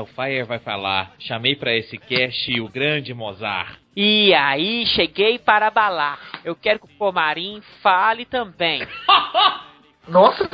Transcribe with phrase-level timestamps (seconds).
[0.00, 1.14] O Fire vai falar.
[1.18, 3.78] Chamei pra esse cast o grande Mozart.
[3.96, 6.18] E aí, cheguei para balar.
[6.44, 8.86] Eu quero que o Comarim fale também.
[10.08, 10.48] Nossa,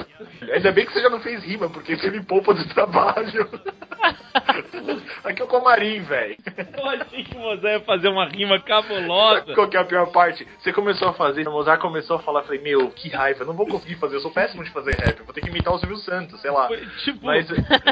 [0.53, 3.49] ainda bem que você já não fez rima, porque você me poupa do trabalho.
[5.25, 6.37] Aqui é o Comarim, velho.
[6.77, 9.55] Eu achei que o Mozart ia fazer uma rima cabulosa.
[9.55, 10.47] Qual que é a pior parte?
[10.59, 13.67] Você começou a fazer, o Mozart começou a falar, falei, meu, que raiva, não vou
[13.67, 16.41] conseguir fazer, eu sou péssimo de fazer rap, vou ter que imitar o Silvio Santos,
[16.41, 16.69] sei lá.
[17.05, 17.49] Tipo, Mas,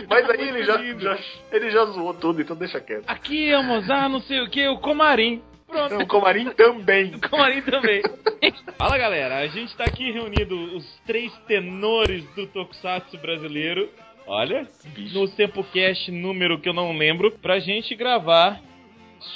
[0.08, 1.18] mas aí ele já, já,
[1.52, 3.04] ele já zoou tudo, então deixa quieto.
[3.06, 5.42] aqui é o Mozart, não sei o que, o Comarim.
[5.72, 6.02] Pronto.
[6.02, 7.14] O Comarim também.
[7.14, 8.02] O Comarim também.
[8.78, 13.88] Fala galera, a gente tá aqui reunido os três tenores do Tokusatsu brasileiro.
[14.26, 14.68] Olha,
[15.12, 18.60] no Tempocast número que eu não lembro, pra gente gravar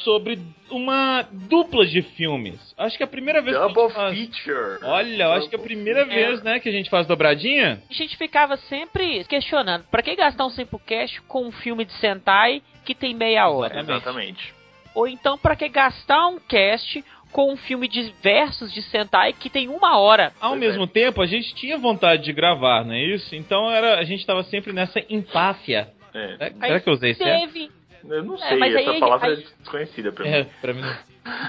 [0.05, 0.39] sobre
[0.71, 2.59] uma dupla de filmes.
[2.77, 4.19] Acho que é a primeira vez que a Double gente faz...
[4.45, 4.79] feature.
[4.85, 6.05] Olha, eu acho que é a primeira É.
[6.05, 7.81] vez, né, que a gente faz dobradinha.
[7.89, 11.93] A gente ficava sempre questionando, pra que gastar um tempo cash com um filme de
[11.95, 13.79] Sentai que tem meia hora?
[13.81, 14.53] Exatamente.
[14.97, 19.51] Ou então pra que gastar um cast com um filme de versos de Sentai que
[19.51, 20.33] tem uma hora?
[20.41, 20.87] Ao Pois mesmo é.
[20.87, 23.35] tempo, a gente tinha vontade de gravar, não é isso?
[23.37, 25.89] Então era, a gente tava sempre nessa empáfia.
[26.15, 26.37] É.
[26.41, 27.53] É, Será que eu usei certo?
[27.53, 27.71] Teve.
[28.09, 30.31] Eu não É, sei, mas aí- essa palavra aí- é desconhecida pra mim.
[30.31, 30.83] É, pra mim.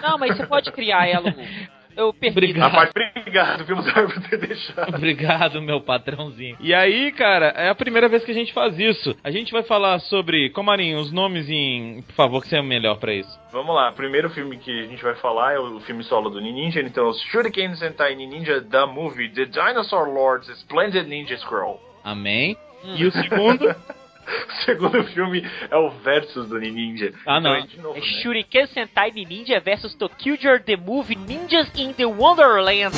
[0.02, 1.34] Não, mas você pode criar ela.
[1.98, 2.38] Eu perdi.
[2.38, 2.68] Obrigado.
[2.68, 4.96] A parte, obrigado, viu, Mozart, por ter deixado.
[4.96, 6.56] Obrigado, meu patrãozinho.
[6.60, 9.18] E aí, cara, é a primeira vez que a gente faz isso.
[9.24, 12.04] A gente vai falar sobre, Comarinho, os nomes em.
[12.04, 13.40] Por favor, que você é melhor pra isso.
[13.52, 16.40] Vamos lá, o primeiro filme que a gente vai falar é o filme solo do
[16.40, 21.82] Ninja, então Shuriken Sentai Ninja The Movie The Dinosaur Lord's Splendid Ninja Scroll.
[22.04, 22.56] Amém.
[22.86, 22.96] Hum.
[22.96, 23.76] E o segundo.
[24.28, 27.14] O segundo filme é o Versus do Ninja.
[27.26, 27.56] Ah, não.
[27.56, 28.06] Então, de novo, É né?
[28.22, 32.94] Shuriken Sentai Ninja vs Tokyo The Movie Ninjas in the Wonderland.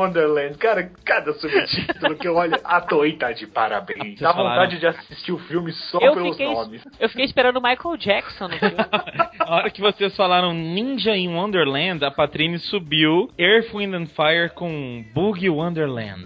[0.00, 3.98] Wonderland, cara, cada subtítulo que eu olho, a Toei tá de parabéns.
[3.98, 4.56] Vocês Dá falaram.
[4.56, 6.82] vontade de assistir o filme só Eu pelos fiquei, nomes.
[6.98, 8.76] eu fiquei esperando o Michael Jackson no filme.
[9.40, 14.50] A hora que vocês falaram Ninja in Wonderland, a Patrine subiu Earth, Wind and Fire
[14.54, 16.24] com Boogie Wonderland.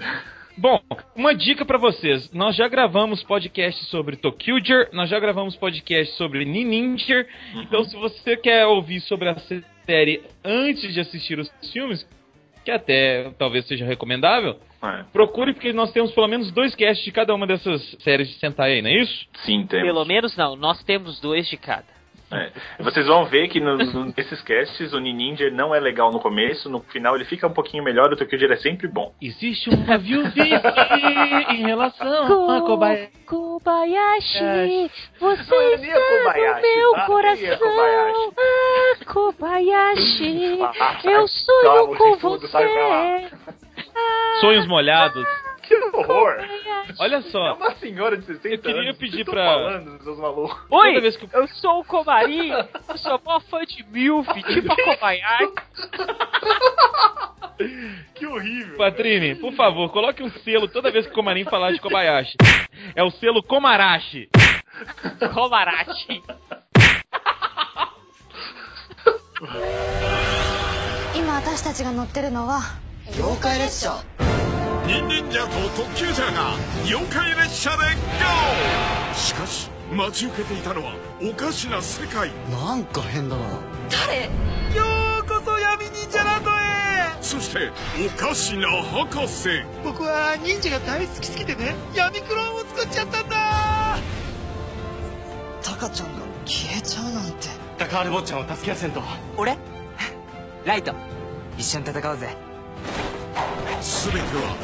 [0.57, 0.81] Bom,
[1.17, 2.31] uma dica pra vocês.
[2.33, 7.27] Nós já gravamos podcast sobre Tokyuger, nós já gravamos podcast sobre Ninja.
[7.57, 9.35] Então, se você quer ouvir sobre a
[9.85, 12.07] série antes de assistir os filmes,
[12.65, 17.11] que até talvez seja recomendável, É, procure porque nós temos pelo menos dois casts de
[17.13, 19.27] cada uma dessas séries de Sentai aí, não é isso?
[19.45, 19.87] sim, temos.
[19.87, 21.94] Pelo menos não, nós temos dois de cada.
[22.33, 22.51] É.
[22.83, 26.69] Vocês vão ver que no- no- nesses casts o Ninja não é legal no começo,
[26.69, 29.13] no final ele fica um pouquinho melhor, o Tokyo é sempre bom.
[29.23, 30.41] Existe uma viuvice
[31.51, 33.11] em relação a Kobayashi.
[33.27, 34.91] Kobayashi,
[35.21, 37.03] você é nem a está Kobayashi, no meu tá?
[37.03, 37.59] A coração.
[37.59, 38.33] Kobayashi.
[38.39, 43.29] Ah, Kobayashi, Ah, eu sonho calma, com você.
[43.97, 45.27] Ah, Sonhos molhados.
[45.64, 46.36] Que horror!
[46.38, 46.96] Kobayashi.
[47.00, 47.54] Olha É só.
[47.56, 48.98] uma senhora de 60 Eu queria anos.
[48.98, 50.58] pedir Vocês tão pra- falando, seus malucos.
[50.70, 54.72] Toda Oi, vez que- eu sou o Komarim, eu sou mó fã de Milf, tipo
[54.72, 55.54] a Kobayashi.
[58.16, 58.78] Que horrível.
[58.78, 62.36] Patrine, por favor, coloque um selo toda vez que o Comarim falar de Kobayashi.
[62.96, 64.30] É o selo Komarashi.
[65.34, 66.24] Komarashi.
[71.16, 72.62] 今私たちが乗ってるのは
[73.18, 73.94] 妖怪列車
[74.87, 79.15] ニンニンジャと特急ジャーが妖怪列車で GO!
[79.15, 82.31] しかし待ち受けていたのはおかしな世界。
[82.51, 83.43] なんか変だな。
[84.07, 84.25] 誰？
[84.77, 84.85] よ
[85.23, 86.55] うこそ闇忍者ランドへ
[87.23, 87.71] そして
[88.07, 89.65] おかしな博士。
[89.85, 93.99] 僕は忍者が大好きすぎてね闇クローンを作っちゃったんだ！
[95.63, 97.49] タカちゃんが消えちゃうなんて。
[97.79, 99.01] タカール坊ちゃんを助けやせんと。
[99.39, 99.57] 俺？
[100.67, 100.95] ライト。
[101.57, 102.37] 一緒に戦おうぜ
[103.82, 104.56] 全ては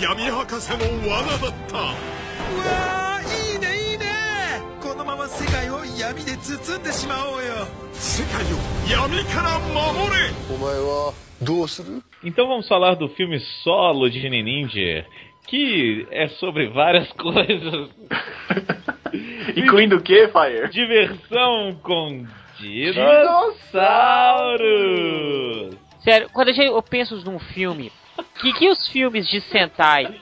[0.00, 0.78] 闇博士の
[1.08, 4.04] 罠だったうわーいいねいいね
[4.82, 8.56] このまま世界を闇で包んでしまおうよ世界を
[8.90, 11.12] 闇から守れお前は
[11.42, 15.04] どうする Então vamos falar do filme solo de Ninja,
[15.46, 17.90] que é sobre várias coisas.
[19.54, 20.70] Incluindo o que, Fire?
[20.70, 22.24] Diversão com
[24.34, 25.76] dinossauros.
[26.00, 27.92] Sério, quando a gente- eu penso num filme,
[28.23, 30.19] que que os filmes de Sentai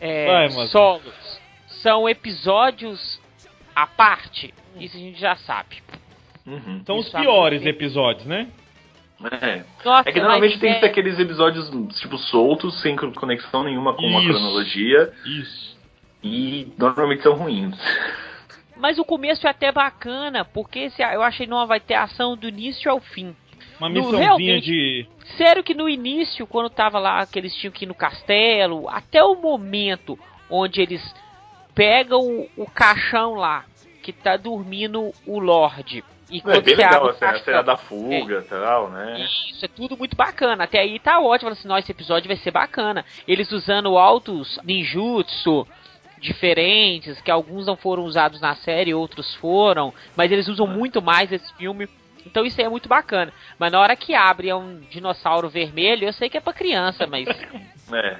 [0.00, 1.40] é, Vai, solos
[1.82, 3.20] são episódios
[3.74, 4.52] à parte?
[4.78, 5.82] Isso a gente já sabe.
[6.46, 6.82] Uhum.
[6.86, 8.48] São os Isso há piores episódios, né?
[9.42, 9.64] É.
[9.84, 11.68] Nossa, É que normalmente tem é- aqueles episódios,
[11.98, 15.76] tipo, soltos, sem conexão nenhuma com a cronologia, Isso.
[16.22, 17.76] e normalmente são ruins.
[18.76, 22.48] Mas o começo é até bacana, porque eu achei que não vai ter ação do
[22.48, 23.34] início ao fim.
[23.78, 25.06] Uma No- missãozinha realmente- de.
[25.36, 29.22] Sério que no início, quando tava lá, que eles tinham que ir no castelo, até
[29.22, 30.18] o momento
[30.50, 31.02] onde eles
[31.74, 33.64] pegam o, o caixão lá,
[34.02, 36.02] que tá dormindo o Lorde.
[36.30, 39.20] E É quando bem legal assim, a cena da fuga e tal, né?
[39.50, 40.64] Isso, é tudo muito bacana.
[40.64, 41.50] Até aí tá ótimo.
[41.50, 43.02] Assim, esse episódio vai ser bacana.
[43.26, 45.66] Eles usando altos ninjutsu
[46.20, 51.32] diferentes, que alguns não foram usados na série, outros foram, mas eles usam muito mais
[51.32, 51.88] esse filme.
[52.30, 53.32] Então isso aí é muito bacana.
[53.58, 57.06] Mas na hora que abre é um dinossauro vermelho, eu sei que é pra criança,
[57.06, 57.26] mas
[57.92, 58.18] É.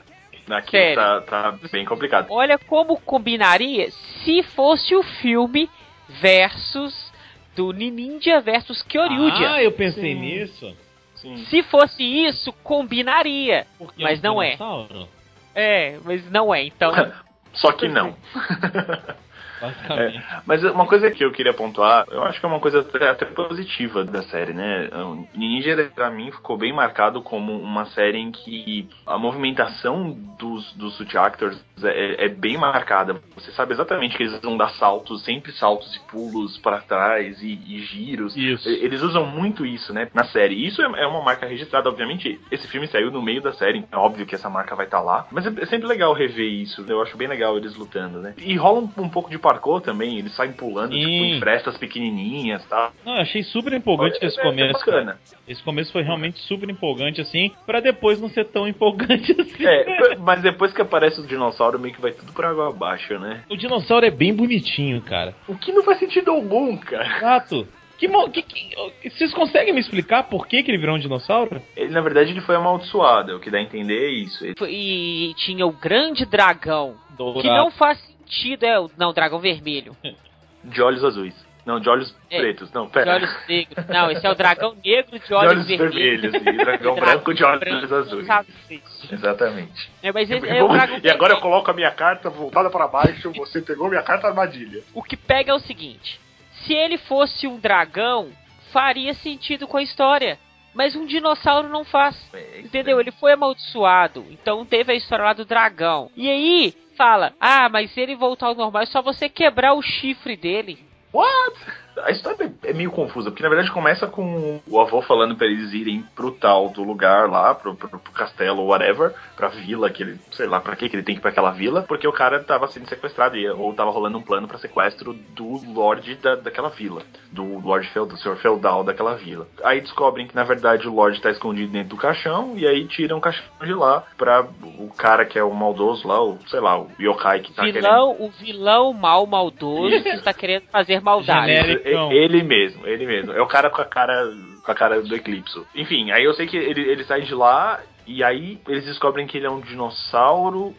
[0.50, 0.94] Aqui Sério.
[0.96, 2.28] tá, tá bem complicado.
[2.30, 3.90] olha como combinaria
[4.24, 5.68] se fosse o filme
[6.08, 7.12] versus
[7.54, 9.50] do Ninja versus Kyoryuja.
[9.56, 10.20] Ah, eu pensei Sim.
[10.20, 10.76] nisso.
[11.16, 11.36] Sim.
[11.50, 13.66] Se fosse isso, combinaria.
[13.76, 14.52] Porque Mas um não é.
[14.52, 15.08] dinossauro,
[15.54, 16.92] É, mas não é, então.
[17.52, 18.16] Só que não.
[19.60, 20.18] Basicamente.
[20.18, 23.08] É, mas uma coisa que eu queria pontuar, eu acho que é uma coisa até,
[23.08, 24.88] até positiva da série, né?
[24.92, 30.72] O Ninja, pra mim, ficou bem marcado como uma série em que a movimentação dos,
[30.74, 33.20] dos suit actors é, é bem marcada.
[33.34, 37.60] Você sabe exatamente que eles vão dar saltos, sempre saltos e pulos para trás e,
[37.66, 38.36] e giros.
[38.36, 38.68] Isso.
[38.68, 40.66] Eles usam muito isso, né, na série.
[40.66, 42.40] Isso é é uma marca registrada, obviamente.
[42.50, 45.00] Esse filme saiu no meio da série, então é óbvio que essa marca vai estar
[45.00, 45.26] lá.
[45.30, 46.84] Mas é é sempre legal rever isso.
[46.88, 48.34] Eu acho bem legal eles lutando, né?
[48.38, 50.18] E rola um, um pouco de parkour também.
[50.18, 52.92] Eles saem pulando, tipo, em frestas pequenininhas, tá?
[53.04, 54.72] Não, eu achei super empolgante esse É- é começo.
[54.72, 55.18] bacana.
[55.46, 59.64] Esse começo foi realmente super empolgante, assim, pra depois não ser tão empolgante assim.
[59.66, 63.42] É, mas depois que aparece o dinossauro, meio que vai tudo por água abaixo, né?
[63.50, 65.34] O dinossauro é bem bonitinho, cara.
[65.48, 67.06] O que não faz sentido algum, cara.
[67.16, 67.66] Exato.
[67.98, 71.60] Que, que, que- vocês conseguem me explicar por que, que ele virou um dinossauro?
[71.76, 73.34] Ele, na verdade, ele foi amaldiçoado.
[73.36, 74.44] O que dá a entender é isso.
[74.44, 76.94] Ele- E tinha o grande dragão.
[77.16, 77.42] Dourado.
[77.42, 77.98] Que não faz
[78.28, 78.90] sentido, é o.
[78.96, 79.96] Não, dragão vermelho.
[80.64, 81.34] De olhos azuis.
[81.64, 82.72] Não, de olhos É, pretos.
[82.72, 83.12] Não, De pera.
[83.14, 83.86] olhos negros.
[83.88, 86.32] Não, esse é o dragão negro de De olhos, olhos vermelhos.
[86.32, 86.54] vermelhos.
[86.54, 88.30] E dragão branco de olhos azuis.
[88.30, 89.12] azuis.
[89.12, 89.90] Exatamente.
[90.02, 92.88] É, mas esse é o dragão e agora eu coloco a minha carta voltada para
[92.88, 93.30] baixo.
[93.32, 94.82] Você pegou minha carta armadilha.
[94.94, 96.18] O que pega é o seguinte:
[96.64, 98.30] se ele fosse um dragão,
[98.72, 100.38] faria sentido com a história.
[100.74, 102.16] Mas um dinossauro não faz.
[102.58, 102.98] Entendeu?
[103.00, 104.24] Ele foi amaldiçoado.
[104.30, 106.10] Então teve a história lá do dragão.
[106.16, 109.80] E aí fala: Ah, mas se ele voltar ao normal, é só você quebrar o
[109.80, 110.84] chifre dele.
[111.12, 111.56] What?
[112.04, 115.72] A história é meio confusa, porque na verdade começa com o avô falando pra eles
[115.72, 120.02] irem pro tal do lugar lá, pro, pro, pro castelo ou whatever, pra vila, que
[120.04, 122.12] ele, sei lá pra que que ele tem que ir pra aquela vila, porque o
[122.12, 126.36] cara tava sendo sequestrado, e- ou tava rolando um plano pra sequestro do Lorde da,
[126.36, 127.02] daquela vila,
[127.32, 129.48] do Lorde Feudal, do Senhor Feudal daquela vila.
[129.64, 133.18] Aí descobrem que na verdade o Lorde tá escondido dentro do caixão, e aí tiram
[133.18, 134.46] o caixão de lá pra
[134.78, 137.82] o cara que é o maldoso lá, o, sei lá, o yokai que tá querendo
[137.82, 141.48] vilão, o vilão mal maldoso que está querendo fazer maldade.
[141.48, 141.87] Genérico.
[142.12, 143.32] Ele mesmo, ele mesmo.
[143.32, 144.32] É o cara com a cara
[144.62, 145.66] com a cara do eclipso.
[145.74, 149.36] Enfim, aí eu sei que ele, ele sai de lá e aí eles descobrem que
[149.38, 150.74] ele é um dinossauro.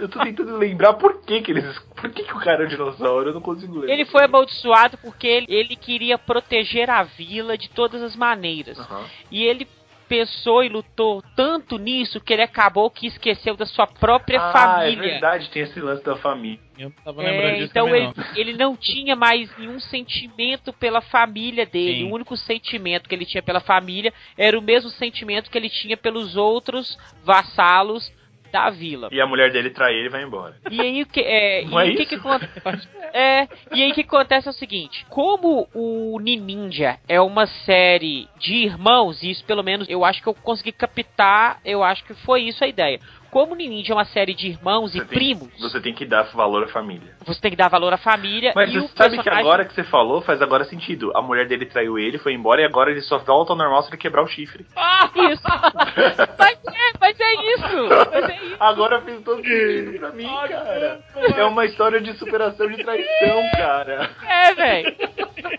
[0.00, 1.78] Eu tô tentando lembrar por que que eles.
[1.94, 3.28] Por que que o cara é um dinossauro?
[3.28, 3.92] Eu não consigo lembrar.
[3.92, 8.78] Ele foi amaldiçoado porque ele, ele queria proteger a vila de todas as maneiras.
[8.78, 9.04] Aham.
[9.30, 9.66] E ele
[10.12, 14.52] pensou e lutou tanto nisso que ele acabou que esqueceu da sua própria ah, é
[14.52, 15.12] família.
[15.12, 16.60] verdade, tem esse lance da família.
[16.78, 18.24] Eu tava lembrando É, disso então ele, não.
[18.36, 22.00] ele não tinha mais nenhum sentimento pela família dele.
[22.00, 22.10] Sim.
[22.10, 25.96] O único sentimento que ele tinha pela família era o mesmo sentimento que ele tinha
[25.96, 28.12] pelos outros vassalos
[28.52, 29.08] da vila.
[29.10, 30.54] E a mulher dele trai ele e vai embora.
[30.70, 32.08] E aí o que é, Não é e o que, isso?
[32.10, 32.88] que acontece?
[33.14, 38.28] É, e aí o que acontece é o seguinte, como o Ninja é uma série
[38.38, 42.14] de irmãos, e isso pelo menos eu acho que eu consegui captar, eu acho que
[42.14, 43.00] foi isso a ideia.
[43.32, 46.04] Como o Ninja é uma série de irmãos e Você tem- primos, Você tem que
[46.04, 47.16] dar valor à família.
[47.24, 49.72] você tem que dar valor à família Mas e você o sabe que agora que
[49.72, 51.10] você falou, faz agora sentido.
[51.16, 53.88] A mulher dele traiu ele, foi embora e agora ele só volta ao normal se
[53.88, 54.66] ele quebrar o chifre.
[54.76, 55.42] Ah, isso!
[56.38, 57.88] mas, é, mas é isso!
[58.12, 58.56] Mas é isso!
[58.60, 61.00] Agora fez todo sentido pra mim, cara.
[61.34, 64.10] É uma história de superação de traição, cara.
[64.28, 64.96] É, velho!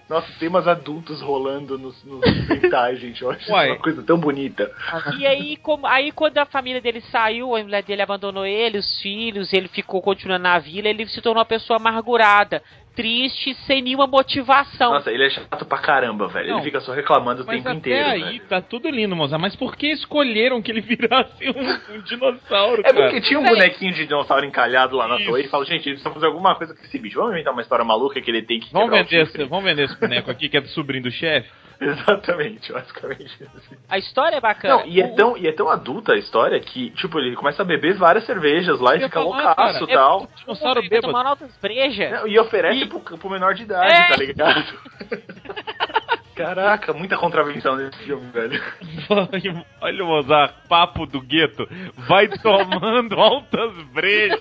[0.08, 2.22] Nossa, temas adultos rolando nos, nos
[3.00, 3.22] gente.
[3.22, 3.72] Eu acho Uai.
[3.72, 4.72] uma coisa tão bonita.
[5.18, 9.52] E aí, como, aí quando a família dele saiu, mulher dele abandonou ele, os filhos,
[9.54, 12.62] ele ficou continuando na vila, ele se tornou uma pessoa amargurada,
[12.96, 14.92] triste, sem nenhuma motivação.
[14.94, 16.50] Nossa, ele é chato pra caramba, velho.
[16.50, 16.56] Não.
[16.58, 18.48] Ele fica só reclamando o Mas tempo até inteiro, aí velho.
[18.48, 19.38] tá tudo lindo, moça.
[19.38, 22.96] Mas por que escolheram que ele virasse um, um dinossauro, É cara?
[23.10, 25.26] porque tinha um bonequinho de dinossauro encalhado lá na Isso.
[25.26, 27.16] torre e falou, gente, eles precisam fazer alguma coisa com esse bicho.
[27.18, 30.00] Vamos inventar uma história maluca que ele tem que Vamos vender, esse, vamos vender esse
[30.00, 31.50] boneco aqui que é do sobrinho do chefe?
[31.92, 33.48] Exatamente, basicamente.
[33.56, 33.76] assim.
[33.90, 34.78] A história é bacana.
[34.78, 37.66] Não, e é, tão, e é tão adulta a história que, tipo, ele começa a
[37.66, 40.28] beber várias cervejas lá e fica loucaço e tal.
[40.38, 41.08] Dinossauro Vai bêbado.
[41.14, 42.12] tomar altas brejas.
[42.12, 44.08] Não, E oferece feito pro, pro menor de idade, É.
[44.08, 44.64] tá ligado?
[46.36, 48.60] Caraca, muita contravenção nesse filme, velho.
[49.08, 51.68] Vai- Olha o Mozart, papo do gueto.
[51.96, 54.40] Vai tomando altas brejas.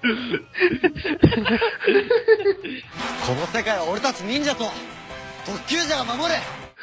[0.00, 0.08] こ
[3.34, 4.64] の世界は俺たち忍者と
[5.46, 6.38] 特急者が守れ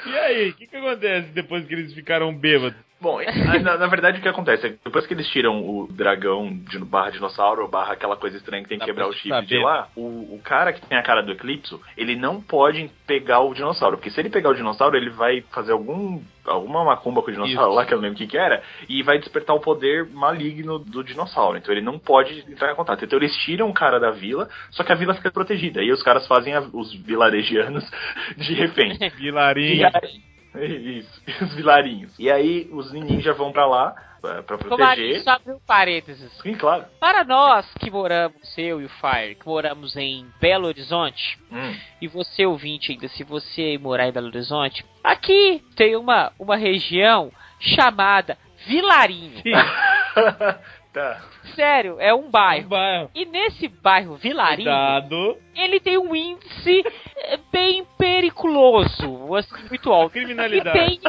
[0.06, 2.87] E aí, o que, que acontece depois que eles ficaram bêbados?
[3.00, 3.20] Bom,
[3.62, 6.80] na, na verdade o que acontece é que depois que eles tiram o dragão de
[6.80, 9.88] barra dinossauro, barra aquela coisa estranha que tem que Dá quebrar o chip de lá,
[9.96, 10.02] o,
[10.36, 14.10] o cara que tem a cara do Eclipso, ele não pode pegar o dinossauro, porque
[14.10, 17.76] se ele pegar o dinossauro, ele vai fazer algum alguma macumba com o dinossauro Isso.
[17.76, 20.80] lá, que eu não lembro o que que era, e vai despertar o poder maligno
[20.80, 21.58] do dinossauro.
[21.58, 23.04] Então ele não pode entrar em contato.
[23.04, 25.84] Então eles tiram o cara da vila, só que a vila fica protegida.
[25.84, 27.84] E os caras fazem a- os vilarejianos
[28.38, 28.98] de refém.
[29.18, 29.88] Vilarinho.
[29.94, 30.22] aí,
[30.66, 32.14] isso, os vilarinhos.
[32.20, 35.22] E aí os ninjas vão pra lá pra, proteger.
[35.22, 36.32] só abriu um parênteses.
[36.42, 36.86] Sim, claro.
[37.00, 41.76] Para nós que moramos, eu e o Fire, que moramos em Belo Horizonte, Hum.
[42.02, 47.32] e você ouvinte ainda, se você morar em Belo Horizonte, aqui tem uma, uma região
[47.60, 49.42] chamada Vilarinho.
[50.94, 51.22] tá.
[51.56, 52.70] Sério, é um bairro.
[52.70, 53.12] Bairro.
[53.14, 55.38] E nesse bairro Vilarinho, Cuidado.
[55.56, 56.84] ele tem um índice
[57.18, 60.14] eh, bem periculoso, assim, muito alto.
[60.14, 60.78] Criminalidade.
[60.78, 61.02] E tem,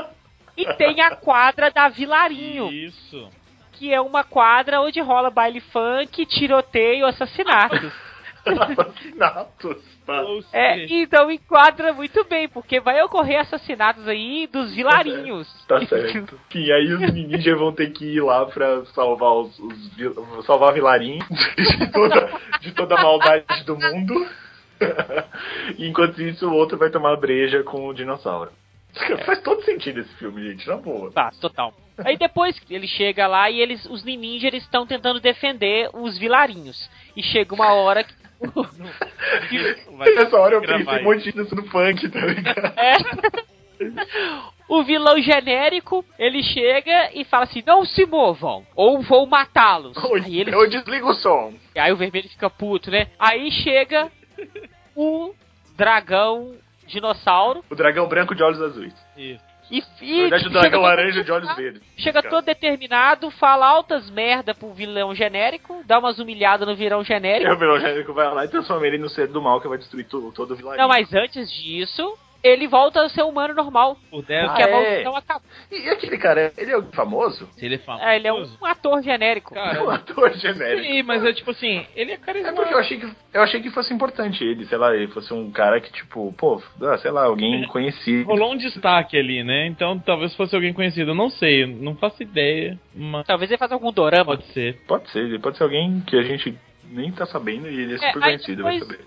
[0.56, 3.28] e tem a quadra da Vilarinho, Isso.
[3.72, 7.92] que é uma quadra onde rola baile funk, tiroteio, assassinatos.
[8.48, 9.98] Assassinatos.
[10.06, 10.24] Tá.
[10.54, 15.46] É, então enquadra muito bem, porque vai ocorrer assassinatos aí dos vilarinhos.
[15.66, 16.38] Tá certo.
[16.48, 21.18] Enfim, aí os ninjas vão ter que ir lá pra salvar os, os salvar Vilarim
[21.18, 24.26] de toda, de toda a maldade do mundo.
[25.78, 28.50] Enquanto isso, o outro vai tomar breja com o dinossauro.
[29.26, 31.12] Faz todo sentido esse filme, gente, na boa.
[31.12, 31.74] Tá, total.
[32.04, 36.88] Aí depois ele chega lá e eles, os ninjas eles estão tentando defender os vilarinhos.
[37.16, 38.14] E chega uma hora que
[40.14, 42.78] Nessa hora eu pensei um monte de no funk, tá ligado?
[42.78, 42.96] É.
[44.68, 49.96] O vilão genérico, ele chega e fala assim: não se movam, ou vou matá-los.
[50.14, 51.54] Aí, eles, Eu desligo o som.
[51.76, 53.08] aí o vermelho fica puto, né?
[53.18, 54.10] Aí chega
[54.94, 55.34] o
[55.76, 56.54] dragão
[56.86, 58.94] dinossauro O dragão branco de olhos azuis.
[59.16, 59.47] Isso.
[59.70, 61.82] E, Na e verdade, o chega dragão todo laranja de olhos determinado- verdes.
[61.98, 67.04] Chega todo determinado, fala altas merda pro vilão genérico, dá umas humilhadas no vilão E
[67.04, 67.50] genérico.
[67.52, 70.06] o vilão genérico vai lá e transforma ele no ser do mal que vai destruir
[70.06, 70.80] tu- todo o vilarejo.
[70.82, 73.96] Não, mas antes disso, ele volta a ser humano normal.
[74.12, 74.72] 10 Porque Ah, a é?
[74.72, 75.48] maldição acabou.
[75.70, 77.48] E aquele cara, ele é famoso?
[77.56, 78.04] Se ele é famoso.
[78.04, 79.54] É, ele é um ator genérico.
[79.54, 80.82] Cara, um ator genérico.
[80.82, 82.56] Sim, mas é tipo assim, ele é É carismático.
[82.62, 85.50] porque eu achei, que, eu achei que fosse importante ele, sei lá, ele fosse um
[85.50, 88.26] cara que, tipo, pô, ah, sei lá, alguém conhecido.
[88.28, 89.66] Rolou um destaque ali, né?
[89.66, 91.10] Então talvez fosse alguém conhecido.
[91.10, 94.24] Eu não sei, não faço ideia, mas Talvez ele faça algum dorama.
[94.24, 94.78] pode ser.
[94.86, 96.56] Pode ser, pode ser alguém que a gente
[96.90, 99.00] nem tá sabendo e ele é super aí conhecido, vai saber.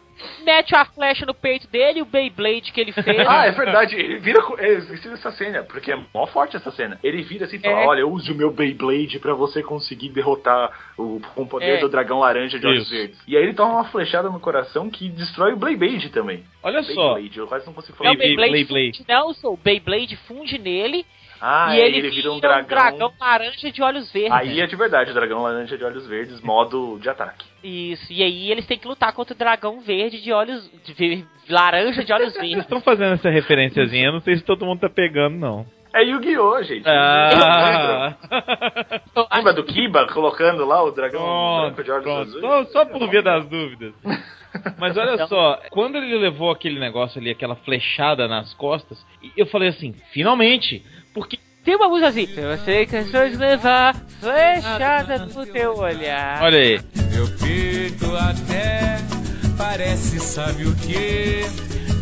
[0.45, 3.05] Mete a flecha no peito dele, o Beyblade que ele fez.
[3.27, 4.39] Ah, é verdade, ele vira.
[4.43, 6.99] com- Eu esqueci dessa cena, porque é mó forte essa cena.
[7.03, 7.85] Ele vira assim e fala: É.
[7.87, 11.79] Olha, use o meu Beyblade pra você conseguir derrotar o, com o poder É.
[11.79, 13.19] do dragão laranja de olhos verdes.
[13.27, 16.43] E aí ele toma uma flechada no coração que destrói o Beyblade também.
[16.61, 18.13] Olha só, Beyblade, eu quase não consigo Não, falar.
[18.13, 18.97] o Beyblade, Beyblade.
[18.99, 21.03] funde, não, sou, o Beyblade funde nele
[21.41, 22.67] Ah, e é, ele, vira um dragão.
[22.67, 23.13] dragão.
[23.19, 24.31] laranja de olhos verdes.
[24.31, 27.45] Aí é de verdade, o dragão laranja de olhos verdes, modo de ataque.
[27.63, 30.69] Isso, e aí eles têm que lutar contra o dragão verde de olhos.
[30.83, 32.63] de ver- laranja de olhos vocês verdes.
[32.63, 35.65] estão fazendo essa referenciazinha, eu não sei se todo mundo tá pegando, não.
[35.93, 36.87] É Yu-Gi-Oh, gente.
[36.87, 38.15] Ah.
[39.35, 42.21] Lembra do Kiba colocando lá o dragão Pronto, branco de olhos pronto.
[42.21, 42.41] azuis?
[42.41, 43.93] Só, só por via das dúvidas.
[44.79, 48.97] Mas olha Então- só, quando ele levou aquele negócio ali, aquela flechada nas costas,
[49.35, 50.83] eu falei assim, finalmente,
[51.13, 52.25] porque Tem uma música assim.
[52.27, 56.41] Se você cansou de levar flechada no teu olhar.
[56.41, 56.79] olha aí,
[57.11, 58.97] Meu peito até
[59.57, 61.41] parece, sabe o que?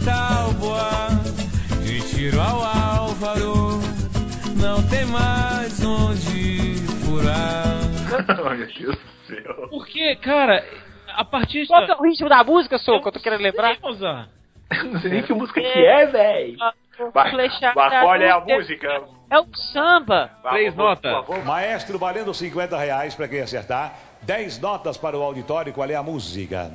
[0.05, 1.09] Talboa
[1.83, 3.79] de tiro ao álvaro,
[4.61, 7.79] não tem mais onde furar.
[8.57, 9.67] Meu Deus do céu.
[9.69, 10.63] porque, cara,
[11.15, 13.77] a partir Qual que é o ritmo da música, sou que eu tô querendo lembrar?
[13.81, 14.29] Mozart.
[14.71, 16.55] Não sei nem que música que é, véi.
[17.13, 19.03] Vai, Flechada vai, qual é a música?
[19.31, 20.31] É o samba.
[20.49, 21.45] Três notas.
[21.45, 23.93] Maestro valendo 50 reais para quem acertar.
[24.23, 25.71] 10 notas para o auditório.
[25.71, 26.71] Qual é a música?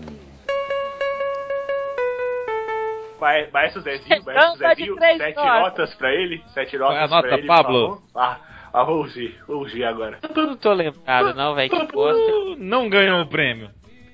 [3.52, 5.60] Maestro Zezinho, Maestro de Zezinho, sete notas.
[5.62, 8.02] notas pra ele, sete Qual é a notas nota, pra ele, Pablo?
[8.14, 8.38] Ah,
[8.72, 10.18] ah, vamos ouvir, ouvir agora.
[10.34, 11.70] Não tô lembrado, não, velho.
[11.70, 12.32] Que bosta.
[12.58, 13.70] Não ganhou o prêmio.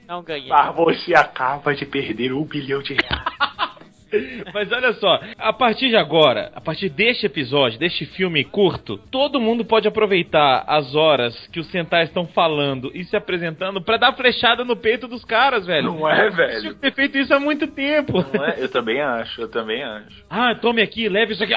[0.06, 0.52] Não ganhei.
[0.52, 3.24] Ah, você acaba de perder um bilhão de reais.
[4.52, 9.40] Mas olha só, a partir de agora, a partir deste episódio, deste filme curto, todo
[9.40, 14.12] mundo pode aproveitar as horas que os Sentais estão falando e se apresentando pra dar
[14.14, 15.92] flechada no peito dos caras, velho.
[15.92, 16.74] Não é, velho?
[16.74, 18.24] que ter feito isso há muito tempo.
[18.34, 18.56] Não é?
[18.58, 20.24] Eu também acho, eu também acho.
[20.28, 21.54] Ah, tome aqui, leve isso aqui.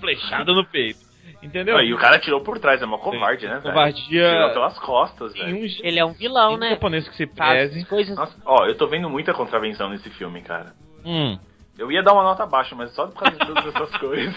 [0.00, 1.06] Flechada no peito.
[1.42, 1.76] Entendeu?
[1.76, 3.52] Ah, E o cara tirou por trás, é uma covarde, né?
[3.54, 3.62] velho?
[3.62, 4.30] Covardia.
[4.30, 5.56] Tirou pelas costas, velho.
[5.56, 6.70] um Ele é um vilão, tem um né?
[6.70, 7.80] japonês que se preze.
[7.80, 8.16] as coisas.
[8.16, 10.72] Nossa, ó, eu tô vendo muita contravenção nesse filme, cara.
[11.06, 11.38] Hum.
[11.78, 14.34] Eu ia dar uma nota baixa, mas só por causa de todas essas coisas.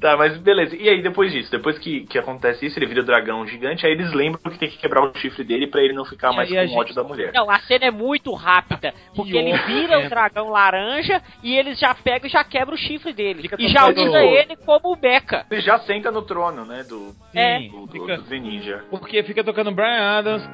[0.00, 0.76] Tá, mas beleza.
[0.76, 3.90] E aí, depois disso, depois que, que acontece isso, ele vira o dragão gigante, aí
[3.92, 6.48] eles lembram que tem que quebrar o chifre dele pra ele não ficar E mais
[6.48, 7.32] com a gente- ódio da mulher.
[7.34, 11.80] Não, a cena é muito rápida, porque E ele vira o dragão laranja e eles
[11.80, 13.42] já pegam e já quebram o chifre dele.
[13.42, 15.44] Fica E já usa ele como beca.
[15.50, 17.58] Ele já senta no trono, né, do, É.
[17.68, 18.84] Do, do, fica- do The Ninja.
[18.90, 20.48] porque fica tocando Brian Adams.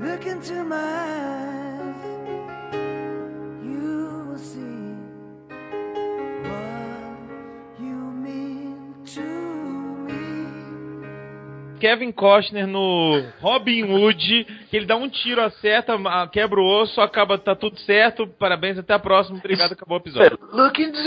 [0.00, 1.57] Look into my
[11.78, 15.96] Kevin Costner no Robin Hood, que ele dá um tiro, acerta,
[16.32, 20.38] quebra o osso, acaba, tá tudo certo, parabéns, até a próxima, obrigado, acabou o episódio.
[20.52, 20.98] Look into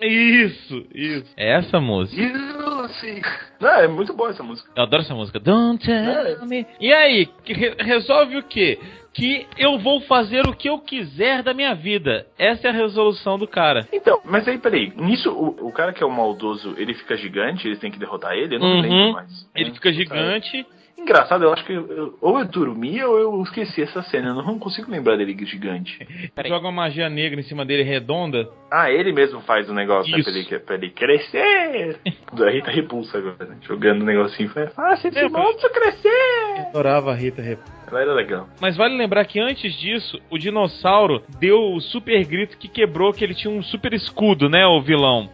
[0.00, 1.32] Isso, isso.
[1.36, 2.20] É essa música.
[3.60, 4.68] Não, é muito boa essa música.
[4.74, 5.38] Eu adoro essa música.
[5.38, 6.44] Don't tell É.
[6.44, 6.66] me.
[6.80, 7.28] E aí,
[7.78, 8.78] resolve o quê?
[9.14, 12.26] Que eu vou fazer o que eu quiser da minha vida.
[12.36, 13.86] Essa é a resolução do cara.
[13.92, 14.92] Então, mas aí, peraí.
[14.96, 18.32] Nisso, o, o cara que é o maldoso, ele fica gigante, eles têm que derrotar
[18.32, 18.56] ele?
[18.56, 18.80] Eu não Uhum.
[18.80, 19.48] lembro mais.
[19.54, 19.94] Ele É, fica cara.
[19.96, 20.66] gigante.
[20.96, 24.28] Engraçado, eu acho que eu- eu- ou eu dormi ou eu esqueci essa cena.
[24.30, 25.98] Eu não consigo lembrar dele gigante.
[26.34, 26.48] Peraí.
[26.50, 28.48] Joga uma magia negra em cima dele redonda.
[28.70, 31.98] Ah, ele mesmo faz o negócio né, pra, ele, pra ele crescer.
[32.32, 33.56] Da Rita repulsa agora, né?
[33.62, 34.50] Jogando um negocinho.
[34.76, 36.66] Ah, se esse monstro crescer!
[36.68, 37.60] Adorava a Rita Rep.
[37.90, 38.48] Ela era legal.
[38.60, 43.22] Mas vale lembrar que antes disso, o dinossauro deu o super grito que quebrou que
[43.22, 45.30] ele tinha um super escudo, né, o vilão.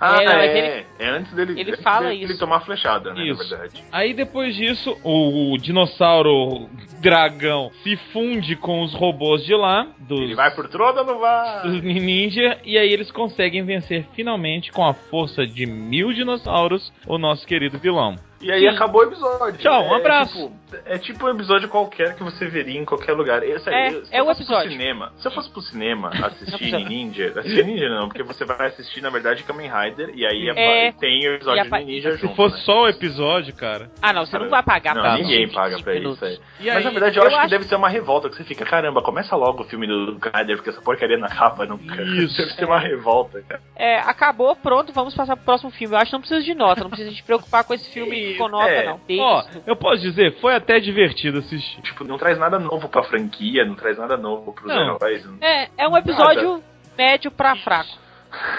[0.00, 0.26] Ah, É, é.
[0.26, 0.58] mas É,
[0.98, 2.38] ele- antes dele, ele antes fala dele isso.
[2.38, 3.42] tomar a flechada, né, Isso.
[3.42, 3.84] na verdade.
[3.92, 6.68] Aí depois disso, o, o dinossauro
[7.00, 11.18] dragão se funde com os robôs de lá, dos, Ele vai por trono ou não
[11.18, 11.62] vai?
[11.62, 17.18] dos ninja, e aí eles conseguem vencer finalmente com a força de mil dinossauros o
[17.18, 18.16] nosso querido vilão.
[18.42, 18.68] E aí Sim.
[18.68, 19.58] acabou o episódio.
[19.58, 20.50] Tchau, um É abraço.
[20.68, 23.42] tipo- é tipo um episódio qualquer que você veria em qualquer lugar.
[23.42, 24.70] Esse, É, eu- é o episódio.
[24.70, 26.72] Cinema, se eu fosse pro cinema assistir.
[26.86, 30.92] Ninja, assistir Ninja não, porque você vai assistir na verdade Kamen Rider e aí É.
[30.92, 32.34] tem o episódio apa- de Ninja Se junto.
[32.36, 32.62] fosse né?
[32.62, 33.90] só o episódio, cara.
[34.02, 36.16] Ah, não, você não vai pagar Não, pra ninguém paga 25 pra minutos.
[36.16, 36.38] isso aí.
[36.60, 38.44] E Mas na verdade eu, eu acho, acho- que deve ser uma revolta, que você
[38.44, 41.94] fica, caramba, começa logo o filme do Kamen Rider, porque essa porcaria não acaba nunca.
[42.02, 42.36] Isso.
[42.36, 43.60] Deve ser uma revolta, cara.
[43.76, 45.94] É, acabou, pronto, vamos passar pro próximo filme.
[45.94, 48.48] Eu acho que não precisa de nota, não precisa se preocupar com esse filme com
[48.48, 48.84] nota, É.
[48.86, 48.98] não.
[48.98, 49.62] Tem Ó, isso.
[49.66, 51.80] eu posso dizer, foi até divertido assistir.
[51.82, 54.96] Tipo, não traz nada novo pra franquia, não traz nada novo pros Não.
[54.96, 55.24] heróis.
[55.40, 56.62] É, é um episódio
[56.96, 57.90] médio pra fraco.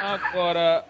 [0.01, 0.83] Agora,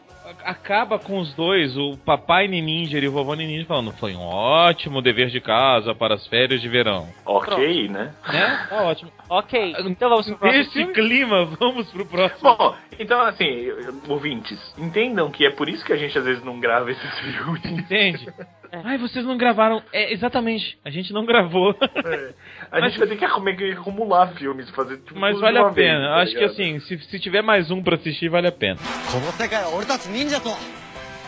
[0.44, 5.02] acaba com os dois, o papai Ninja e o vovô Ninja falando, foi um ótimo
[5.02, 7.08] dever de casa para as férias de verão.
[7.26, 8.14] Ok, né?
[8.28, 8.66] Né?
[8.70, 9.12] Tá ótimo.
[9.30, 10.94] Ok, então vamos pro próximo Nesse filme.
[10.94, 12.56] clima, vamos pro próximo.
[12.58, 13.68] Bom, então assim,
[14.08, 17.66] ouvintes, entendam que é por isso que a gente às vezes não grava esses filmes.
[17.66, 18.28] Entende?
[18.75, 18.81] É.
[18.85, 19.83] Ai, vocês não gravaram.
[19.93, 20.79] É, exatamente.
[20.85, 21.75] A gente não gravou.
[21.81, 22.35] É.
[22.71, 25.57] A Mas- gente vai ter que acum- que acumular filmes, fazer tipo, Mas tudo vale
[25.59, 25.99] de uma a pena.
[25.99, 26.53] vez, tá Acho que ligado?
[26.53, 28.77] assim, se, se tiver mais um pra assistir, vale a pena.
[29.11, 30.51] この世界は俺たち忍者と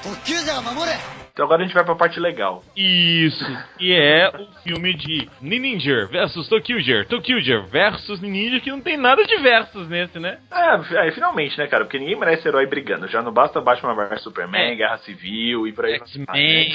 [0.04, 0.96] 特急者が守れ
[1.37, 2.63] então agora a gente vai pra parte legal.
[2.75, 3.45] Isso.
[3.79, 9.23] E é o filme de Ninja versus Tokyo Tokyo versus Ninja, que não tem nada
[9.23, 10.39] de versus nesse, né?
[10.51, 11.85] É, aí finalmente, né, cara?
[11.85, 13.07] Porque ninguém merece herói brigando.
[13.07, 14.75] Já não basta Batman vs Superman, É.
[14.77, 16.25] Guerra Civil e por aí X-Men.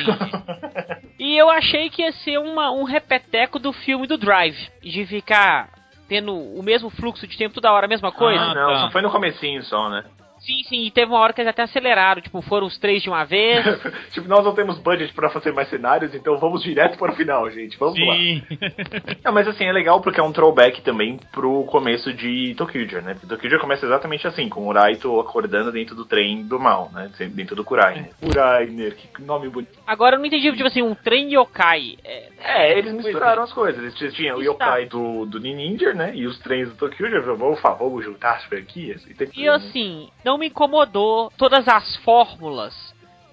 [0.05, 0.17] vai.
[0.17, 1.03] né?
[1.19, 4.57] E eu achei que ia ser uma, um repeteco do filme do Drive.
[4.81, 5.71] De ficar
[6.09, 8.41] tendo o mesmo fluxo de tempo toda hora, a mesma coisa.
[8.41, 8.81] Ah, não, tá.
[8.83, 10.05] só foi no comecinho só, né?
[10.45, 13.09] Sim, sim, e teve uma hora que eles até aceleraram, tipo, foram os três de
[13.09, 13.65] uma vez.
[14.13, 17.49] tipo, nós não temos budget pra fazer mais cenários, então vamos direto para o final,
[17.51, 17.79] gente.
[17.79, 18.15] Vamos lá.
[18.15, 18.43] Sim.
[19.25, 23.15] Não, mas assim, é legal porque é um throwback também pro começo de Tokyo, né?
[23.15, 27.11] Porque Tokyo começa exatamente assim, com o Raito acordando dentro do trem do mal, né?
[27.33, 28.11] Dentro do Kurainer.
[28.21, 29.79] Kurainer, que nome bonito.
[29.87, 31.97] Agora eu não entendi, tipo assim, um trem yokai.
[32.05, 33.81] É, É, eles misturaram as coisas.
[34.01, 36.13] Eles tinham o yokai do, do Ninja, né?
[36.15, 39.05] E os trens do Tokyo, vamos, vamos juntar as franquias.
[39.07, 42.75] E, tem que- E assim, não me incomodou todas as fórmulas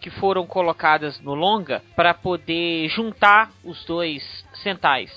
[0.01, 4.23] que foram colocadas no longa pra poder juntar os dois
[4.63, 5.11] centais.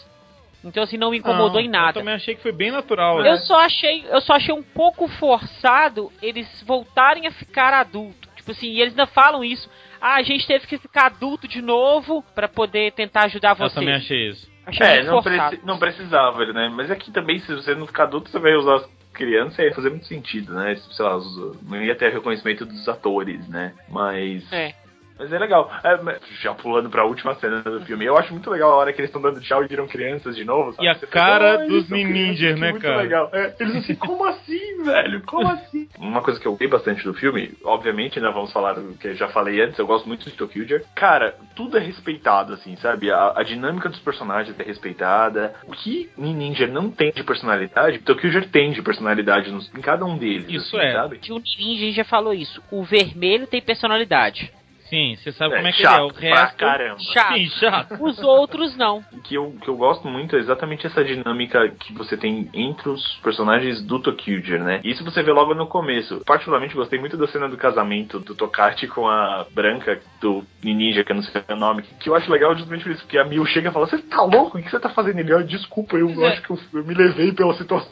[0.64, 1.98] Então assim, não me incomodou Não, em nada.
[1.98, 3.20] Eu também achei que foi bem natural.
[3.20, 3.30] né?
[3.32, 8.28] Eu só achei, eu só achei um pouco forçado eles voltarem a ficar adulto.
[8.36, 9.68] Tipo assim, e eles ainda falam isso.
[10.00, 13.74] Ah, a gente teve que ficar adulto de novo pra poder tentar ajudar Eu vocês.
[13.74, 14.50] também achei isso.
[14.66, 15.50] Achei É, não, forçado.
[15.50, 16.68] preci- não precisava, né?
[16.72, 20.06] Mas aqui também, se você não ficar adulto, você vai usar criança ia fazer muito
[20.06, 20.74] sentido, né?
[20.90, 21.18] Sei lá,
[21.62, 23.74] não ia ter reconhecimento dos atores, né?
[23.88, 24.50] Mas.
[24.52, 24.74] É.
[25.22, 25.70] Mas é legal.
[25.84, 28.92] É, mas já pulando pra última cena do filme, eu acho muito legal a hora
[28.92, 30.72] que eles estão dando tchau e viram crianças de novo.
[30.72, 30.84] sabe?
[30.86, 33.30] E a Você cara "Ah, dos Ninjas, né, muito cara?" legal.
[33.32, 35.22] É, eles assim, como assim, velho?
[35.24, 35.88] Como assim?
[35.98, 39.14] Uma coisa que eu gostei bastante do filme, obviamente, né, vamos falar do que eu
[39.14, 40.62] já falei antes, eu gosto muito de Tokyo
[40.94, 43.10] Cara, tudo é respeitado, assim, sabe?
[43.10, 45.54] A, a dinâmica dos personagens é respeitada.
[45.66, 50.16] O que Ninja não tem de personalidade, Tokyo tem de personalidade nos- em cada um
[50.18, 50.46] deles.
[50.48, 50.92] Isso assim, é.
[50.92, 51.20] Sabe?
[51.30, 52.62] O Ninja já falou isso.
[52.70, 54.52] O vermelho tem personalidade.
[54.92, 56.00] Sim, você sabe É, como é que ele é.
[56.02, 56.56] O pra resto.
[56.58, 56.98] caramba.
[57.00, 57.32] Chato.
[57.34, 57.94] Sim, chato.
[58.04, 59.02] Os outros não.
[59.24, 63.02] que eu, que eu gosto muito é exatamente essa dinâmica que você tem entre os
[63.22, 64.82] personagens do Tokyuger, né?
[64.84, 66.20] Isso você vê logo no começo.
[66.26, 71.12] Particularmente gostei muito da cena do casamento do Tokachi com a branca do Ninja, que
[71.12, 73.46] eu não sei o nome, que eu acho legal justamente por isso, porque a Mil
[73.46, 74.58] chega e fala, você tá louco?
[74.58, 75.18] O que você tá fazendo?
[75.20, 76.28] Ele, "Ah, desculpa, eu é.
[76.32, 77.88] acho que eu, eu me levei pela situação.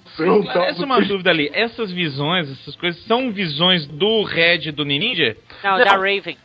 [0.53, 1.51] tal, Essa é uma sei." dúvida ali.
[1.55, 5.35] Essas visões, essas coisas, são visões do Red do Ninja?
[5.65, 5.85] Não, Não.
[5.85, 6.37] da Raven.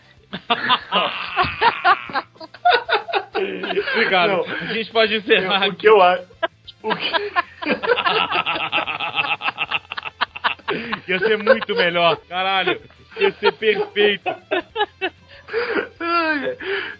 [3.93, 4.29] Obrigado.
[4.29, 4.45] Não.
[4.45, 6.23] A gente pode encerrar Eu- o que eu acho...
[6.83, 7.11] O que...
[11.11, 12.17] Ia ser muito melhor.
[12.27, 12.79] Caralho.
[13.17, 14.23] Ia ser perfeito.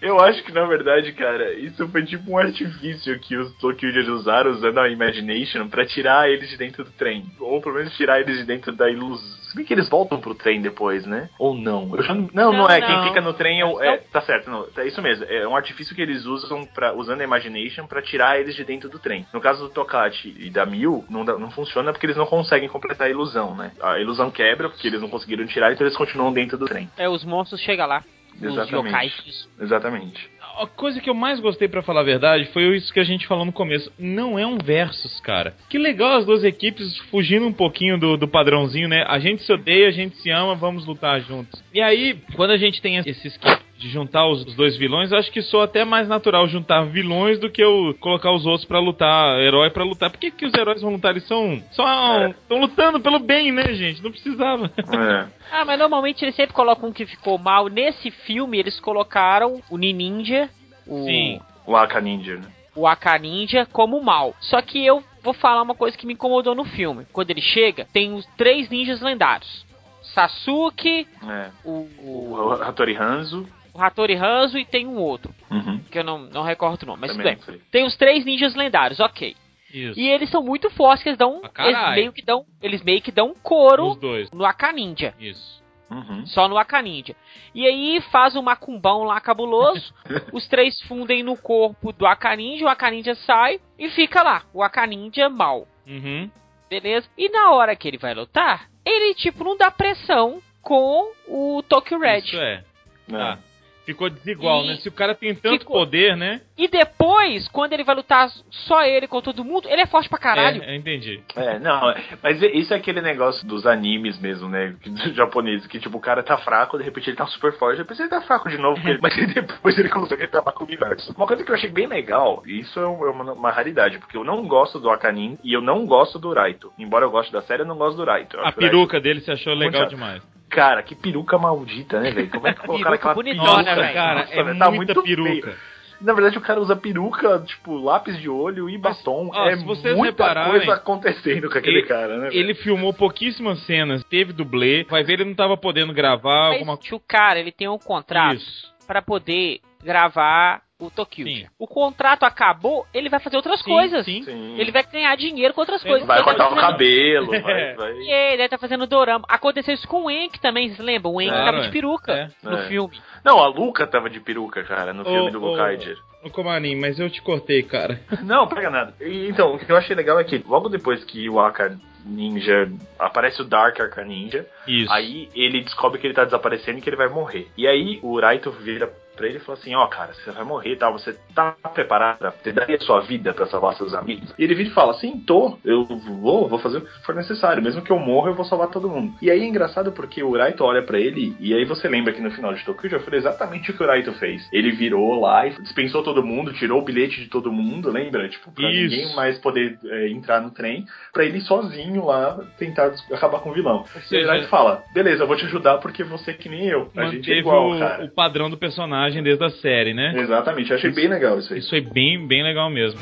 [0.02, 4.52] Eu acho que na verdade, cara, isso foi tipo um artifício que os Tokyugers usaram
[4.52, 7.26] usando a Imagination pra tirar eles de dentro do trem.
[7.39, 9.36] Ou pelo menos tirar eles de dentro da ilusão.
[9.46, 11.30] Se bem que eles voltam pro trem depois, né?
[11.39, 11.96] Ou não?
[11.96, 12.80] Eu já não, não, não é.
[12.82, 12.88] não.
[12.88, 13.98] Quem fica no trem é, o- é.
[13.98, 14.68] Tá certo, não.
[14.76, 15.24] É isso mesmo.
[15.26, 18.89] É um artifício que eles usam pra, usando a Imagination pra tirar eles de dentro
[18.89, 19.26] do trem.
[19.34, 23.08] No caso do Tokachi e da Mil, não, não funciona porque eles não conseguem completar
[23.08, 23.72] a ilusão, né?
[23.82, 26.89] A ilusão quebra porque eles não conseguiram tirar, então eles continuam dentro do trem.
[26.98, 28.04] É, os monstros chegam lá.
[28.41, 28.88] Exatamente.
[28.88, 29.50] yokais.
[29.60, 30.30] Exatamente.
[30.58, 33.28] A coisa que eu mais gostei, pra falar a verdade, foi isso que a gente
[33.28, 33.91] falou no começo.
[34.00, 35.54] Não é um versus, cara.
[35.69, 39.04] Que legal as duas equipes fugindo um pouquinho do, do padrãozinho, né?
[39.08, 41.62] A gente se odeia, a gente se ama, vamos lutar juntos.
[41.74, 45.18] E aí, quando a gente tem esse esquema de juntar os, os dois vilões, eu
[45.18, 48.80] acho que soa até mais natural juntar vilões do que eu colocar os outros pra
[48.80, 50.10] lutar, herói pra lutar.
[50.10, 51.12] Por que, que os heróis vão lutar?
[51.12, 51.62] Eles são.
[51.72, 54.02] são estão lutando pelo bem, né, gente?
[54.02, 54.72] Não precisava.
[54.78, 55.28] É.
[55.52, 57.68] Ah, mas normalmente eles sempre colocam um que ficou mal.
[57.68, 60.50] Nesse filme, eles colocaram o Ninja,
[60.88, 61.42] o, Sim.
[61.66, 62.48] O Aka Ninja, né?
[62.76, 64.34] o Aka Ninja como mal.
[64.40, 67.06] Só que eu vou falar uma coisa que me incomodou no filme.
[67.12, 69.66] Quando ele chega, tem os três ninjas lendários.
[70.14, 71.50] Sasuke, É.
[71.64, 73.48] o, O o, Hattori Hanzo.
[73.76, 75.36] O Hattori Hanzo e tem um outro.
[75.52, 75.80] Uhum.
[75.92, 77.38] Que eu não, não recordo o nome, mas tudo bem.
[77.70, 79.36] Tem os três ninjas lendários, ok.
[79.74, 80.00] Isso.
[80.00, 81.42] E eles são muito fortes, que eles dão.
[81.42, 82.46] Pra Eles meio que dão.
[82.62, 84.32] Eles meio que dão couro Os dois.
[84.32, 85.14] no Aka Ninja.
[85.20, 85.62] Isso.
[85.92, 86.26] Uhum.
[86.26, 87.14] Só no Aka Ninja.
[87.54, 89.94] E aí faz um macumbão lá cabuloso.
[90.32, 94.44] os três fundem no corpo do Aka Ninja, o Aka Ninja sai e fica lá.
[94.54, 95.68] O Aka Ninja mal.
[95.86, 96.32] Uhum.
[96.70, 97.08] Beleza?
[97.18, 102.00] E na hora que ele vai lutar, ele tipo não dá pressão com o Tokyo
[102.00, 102.20] Red.
[102.20, 102.64] Isso é.
[103.12, 103.16] É.
[103.16, 103.38] Ah,
[103.86, 104.76] ficou desigual, E né?
[104.78, 106.41] Se o cara tem tanto ficou- poder, né?
[106.58, 110.17] E depois, quando ele vai lutar só ele com todo mundo, ele é forte pra
[110.17, 110.63] caralho.
[110.63, 111.21] É, eu entendi.
[111.36, 111.93] É, não,
[112.24, 114.74] mas isso é aquele negócio dos animes mesmo, né?
[114.86, 118.00] Dos japoneses, que tipo, o cara tá fraco, de repente ele tá super forte, depois
[118.00, 121.13] ele tá fraco de novo, mas aí depois ele consegue acabar com o universo.
[121.15, 124.15] Uma coisa que eu achei bem legal, e isso é é uma, uma raridade, porque
[124.15, 126.71] eu não gosto do Akanin e eu não gosto do Raito.
[126.80, 128.38] Embora eu goste da série, eu não gosto do Raito.
[128.38, 130.21] A o Raito- peruca dele você achou legal demais.
[130.56, 132.30] Cara, que peruca maldita, né, velho?
[132.30, 133.94] Como é que colocaram aquela bonitona, peruca, velho.
[133.94, 135.48] Cara, Nossa, é velho, tá muita muito peruca.
[135.52, 135.76] feio.
[136.02, 139.32] Na verdade, o cara usa peruca, tipo, lápis de olho e batom.
[139.34, 142.30] ó, é se vocês muita repararem, coisa acontecendo com aquele ele- cara, né?
[142.30, 142.38] velho?
[142.38, 144.84] Ele filmou pouquíssimas cenas, teve dublê.
[144.89, 148.41] Vai ver, ele não tava podendo gravar Mas alguma o cara, ele tem um contrato
[148.86, 151.26] pra poder gravar o Tokyo.
[151.26, 151.46] Sim.
[151.58, 154.06] O contrato acabou, ele vai fazer outras Sim, coisas.
[154.06, 154.24] sim.
[154.24, 154.56] Sim.
[154.60, 156.08] Ele vai ganhar dinheiro com outras Ele coisas.
[156.08, 157.40] Vai Ele cortar tá o cabelo, É.
[157.42, 157.94] vai, vai.
[157.94, 159.26] E ele deve tá fazendo dorama.
[159.30, 161.14] Aconteceu isso com o Enk também, vocês lembram?
[161.14, 161.62] O Enk Claro, tava é.
[161.62, 162.30] de peruca É.
[162.44, 162.68] no É.
[162.68, 163.00] filme.
[163.24, 165.98] Não, a Luca tava de peruca, cara, no filme Ô, do ô, Gokaiger.
[166.24, 168.02] Ô, Comarim, mas eu te cortei, cara.
[168.24, 168.94] Não, pega nada.
[169.00, 173.42] Então, o que eu achei legal é que logo depois que o Aka Ninja aparece
[173.42, 174.92] o Dark Aka Ninja, Isso.
[174.92, 177.48] aí ele descobre que ele tá desaparecendo e que ele vai morrer.
[177.58, 180.73] E aí o Raito vira pra ele e fala assim: Ó, cara, você vai morrer
[180.73, 184.34] e tal, você tá preparado pra você daria sua vida pra salvar seus amigos?
[184.38, 187.63] E ele vira e fala: Sim, tô, eu vou, vou fazer o que for necessário,
[187.63, 189.13] mesmo que eu morra, eu vou salvar todo mundo.
[189.21, 192.21] E aí é engraçado porque o Raito olha pra ele, e aí você lembra que
[192.21, 194.47] no final de Tokyo já foi exatamente o que o Raito fez.
[194.51, 198.28] Ele virou lá e dispensou todo mundo, tirou o bilhete de todo mundo, lembra?
[198.30, 198.95] Tipo, pra Isso.
[198.95, 203.54] ninguém mais poder é, entrar no trem, pra ele sozinho lá tentar acabar com o
[203.54, 203.86] vilão.
[204.12, 206.91] E o Raito fala: Beleza, eu vou te ajudar porque você é que nem eu.
[206.95, 208.06] A gente é igual, o, cara.
[208.06, 210.13] o padrão do personagem personagem desde a série, né?
[210.18, 211.60] Exatamente, eu achei isso, bem legal isso aí.
[211.60, 213.00] Isso foi bem, bem legal mesmo.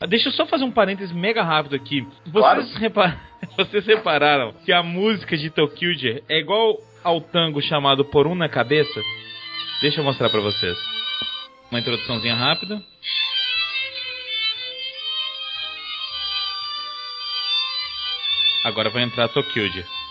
[0.00, 2.06] Ah, deixa eu só fazer um parênteses mega rápido aqui.
[2.26, 3.14] Vocês, claro.
[3.56, 5.92] Vocês repararam que a música de Tokyo
[6.28, 9.00] é igual ao tango chamado Por Um na Cabeça?
[9.80, 10.76] Deixa eu mostrar para vocês.
[11.70, 12.80] Uma introduçãozinha rápida.
[18.64, 20.03] Agora vai entrar Tokyo.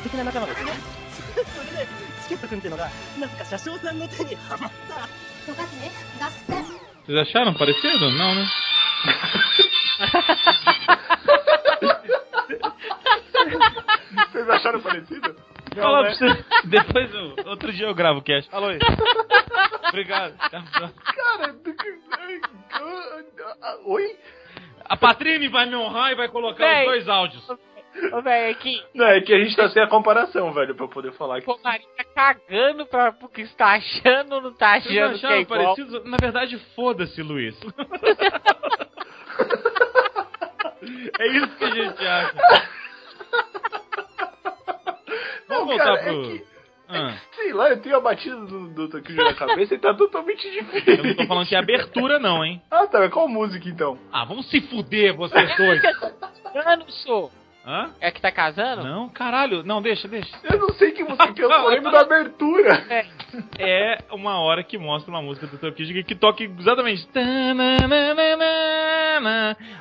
[0.00, 0.72] 素敵な仲間がいてね
[1.34, 1.86] それで
[2.22, 2.88] チケットくんっていうのが
[3.20, 5.08] なぜか車掌さんの手にはまった。
[7.06, 8.10] Vocês acharam parecido?
[8.10, 8.44] Não, né?
[14.32, 15.36] Vocês acharam parecido?
[15.74, 16.14] Fala né?
[16.16, 16.44] pra você.
[16.64, 18.50] Depois, eu- outro dia eu gravo o cast.
[18.50, 18.78] Falou aí.
[19.88, 20.34] Obrigado.
[20.38, 22.00] Cara, do que-
[23.84, 24.16] Oi?
[24.84, 26.80] A Patrine vai me honrar e vai colocar Véi.
[26.86, 27.44] os dois áudios.
[28.13, 30.85] Ô, velho, é que Não, é que a gente tá sem a comparação, velho, pra
[30.85, 31.49] eu poder falar que.
[31.49, 35.45] o Marinho tá cagando pra, pro que está achando ou não tá Vocês não achando
[35.45, 36.03] que é parecidos?
[36.05, 37.55] Na verdade, foda-se, Luiz.
[41.19, 42.33] é isso que a gente acha.
[45.47, 46.21] Vamos Não, voltar cara, pro.
[46.21, 46.51] é que-
[46.93, 50.45] Ah, Sei lá, eu tenho a batida do, do Tokyo na cabeça e tá totalmente
[50.45, 51.07] eu diferente.
[51.07, 52.61] não tô falando que é abertura, não, hein?
[52.69, 53.97] Ah, tá, mas qual música então?
[54.11, 55.81] Ah, vamos se fuder, vocês dois.
[56.53, 57.31] Casando, sou.
[57.65, 57.91] Hã?
[58.01, 58.83] É que tá casando?
[58.83, 59.63] Não, caralho.
[59.63, 60.35] Não, deixa, deixa.
[60.43, 62.73] Eu não sei que música que eu lembro da abertura.
[62.89, 63.05] É.
[63.59, 67.07] É uma hora que mostra uma música do Tokyo que toca exatamente.
[67.09, 68.41] Tananana.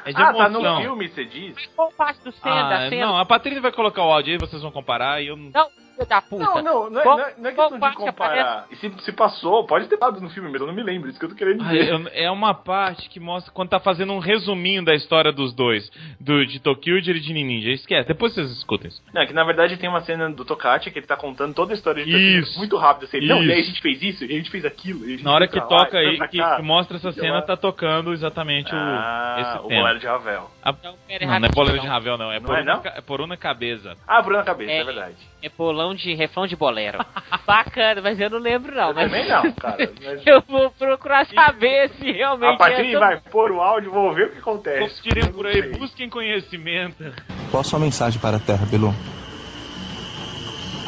[0.05, 1.55] É de ah, tá no filme, você diz?
[1.75, 3.07] Qual parte do cena, da Ah, cena?
[3.07, 5.51] não, a Patrícia vai colocar o áudio aí, vocês vão comparar e eu não.
[5.51, 5.69] Não,
[6.01, 6.45] filho da puta.
[6.45, 8.67] Não, não, não é, Qual- não é, não é questão de parte comparar.
[8.71, 11.19] E se, se passou, pode ter dado no filme, mas eu não me lembro, isso
[11.19, 12.11] que eu tô querendo dizer.
[12.15, 16.45] é uma parte que mostra quando tá fazendo um resuminho da história dos dois, do
[16.47, 17.71] de Tokyo e de Ninja.
[17.71, 19.03] Esquece, depois vocês escutem isso.
[19.13, 21.73] Não, é que na verdade tem uma cena do Tokachi que ele tá contando toda
[21.73, 22.59] a história de Tokyo Isso.
[22.59, 23.21] muito rápido assim.
[23.27, 23.69] Não, e aí a Isso.
[23.71, 25.01] gente fez isso, e a gente fez aquilo.
[25.05, 27.35] e a gente Na hora que lá, toca foi aí, que, que mostra essa cena,
[27.35, 27.43] lá.
[27.43, 29.81] tá tocando exatamente o, Ah, esse o tema.
[29.83, 30.51] bolero de Ravel.
[30.63, 31.87] A- aí, não, não é bolero de.
[31.87, 32.31] Ravel, não.
[32.33, 32.83] É Não por, é, uma, não?
[33.07, 33.97] por uma cabeça.
[34.07, 34.85] Ah, Bruna Cabeça, é, É.
[34.85, 35.17] verdade.
[35.43, 36.99] É polão de refrão de bolero.
[37.47, 38.89] Bacana, mas eu não lembro não.
[38.89, 39.05] Eu mas...
[39.05, 39.91] também não, cara.
[40.05, 40.27] Mas...
[40.27, 44.29] Eu vou procurar saber se realmente A Patrícia é vai pôr o áudio, vou ver
[44.29, 44.79] o que acontece.
[44.79, 45.73] Como diriam por aí, sei.
[45.73, 47.05] busquem conhecimento.
[47.51, 48.95] Qual a sua mensagem para a Terra, Belu?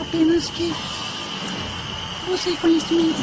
[0.01, 0.73] Apenas que.
[2.27, 3.19] Busque conhecimento.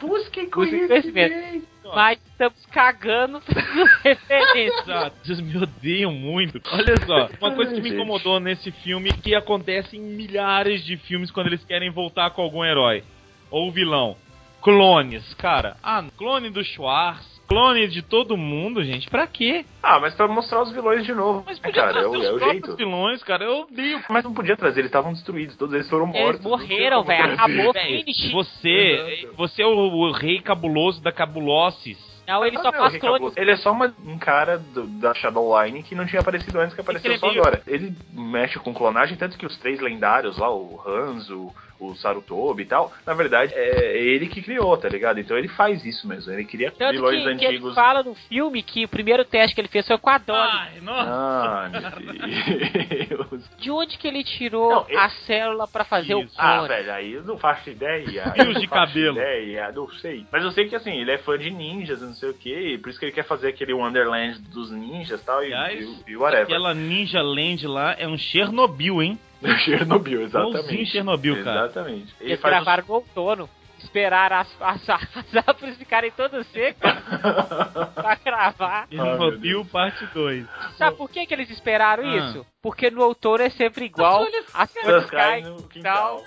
[0.00, 1.73] Busquem Busquem conhecimento.
[1.92, 3.42] Mas estamos cagando.
[4.54, 6.60] Exato, vocês me odeiam muito.
[6.72, 11.30] Olha só, uma coisa que me incomodou nesse filme que acontece em milhares de filmes
[11.30, 13.02] quando eles querem voltar com algum herói
[13.50, 14.16] ou vilão.
[14.62, 15.76] Clones, cara.
[15.82, 19.08] Ah, clone do Schwarz, clone de todo mundo, gente.
[19.08, 19.64] Pra quê?
[19.82, 21.42] Ah, mas pra mostrar os vilões de novo.
[21.46, 22.76] Mas É, podia cara, é trazer o, os é o próprios jeito.
[22.76, 23.44] vilões, cara.
[23.44, 24.00] Eu odeio.
[24.08, 26.40] Mas não podia trazer, eles estavam destruídos, todos eles foram Eles mortos.
[26.40, 27.32] tinha morreram, velho.
[27.34, 28.32] Acabou, finish.
[28.32, 32.14] Você, você é o, o rei cabuloso da cabulosses.
[32.26, 33.36] Não, ele Ah, só não, faz clones.
[33.36, 36.80] Ele é só uma- um cara do- da Shadowline que não tinha aparecido antes, que
[36.80, 37.62] apareceu é só meio- agora.
[37.66, 42.66] Ele mexe com clonagem, tanto que os três lendários lá, o Hanzo, o Sarutobi e
[42.66, 45.18] tal, na verdade é ele que criou, tá ligado?
[45.20, 47.74] Então ele faz isso mesmo, ele cria Tanto vilões que, que ele antigos.
[47.74, 50.38] fala no filme que o primeiro teste que ele fez foi com a Dolly.
[50.52, 51.10] Ai, nossa.
[51.10, 53.50] Ah, meu Deus.
[53.58, 56.32] De onde que ele tirou Não, ele- a célula pra fazer Isso.
[56.34, 56.64] o clone?
[56.64, 58.32] Ah, velho, aí eu não faço ideia.
[58.32, 59.16] Fios de cabelo.
[59.18, 60.26] Ideia, não sei.
[60.30, 62.90] Mas eu sei que assim, ele é fã de ninjas, não sei o que, por
[62.90, 66.16] isso que ele quer fazer aquele Wonderland dos ninjas e tal, e, Aliás, e, e
[66.16, 66.44] whatever.
[66.44, 69.18] Aquela Ninja Land lá é um Chernobyl, hein?
[69.64, 70.86] Chernobyl, Igualzinho exatamente.
[70.90, 71.64] Chernobyl, cara.
[71.66, 72.14] Exatamente.
[72.20, 73.50] Ele Eles faz os- gravaram no outono.
[73.78, 76.94] Esperaram as, as, as árvores ficarem todas secas
[77.94, 78.86] pra gravar.
[78.90, 80.46] Chernobyl parte 2.
[80.78, 82.16] Sabe por que, que eles esperaram Ah.
[82.16, 82.46] isso?
[82.62, 84.26] Porque no outono é sempre igual.
[84.54, 86.22] As folhas caem no e quintal.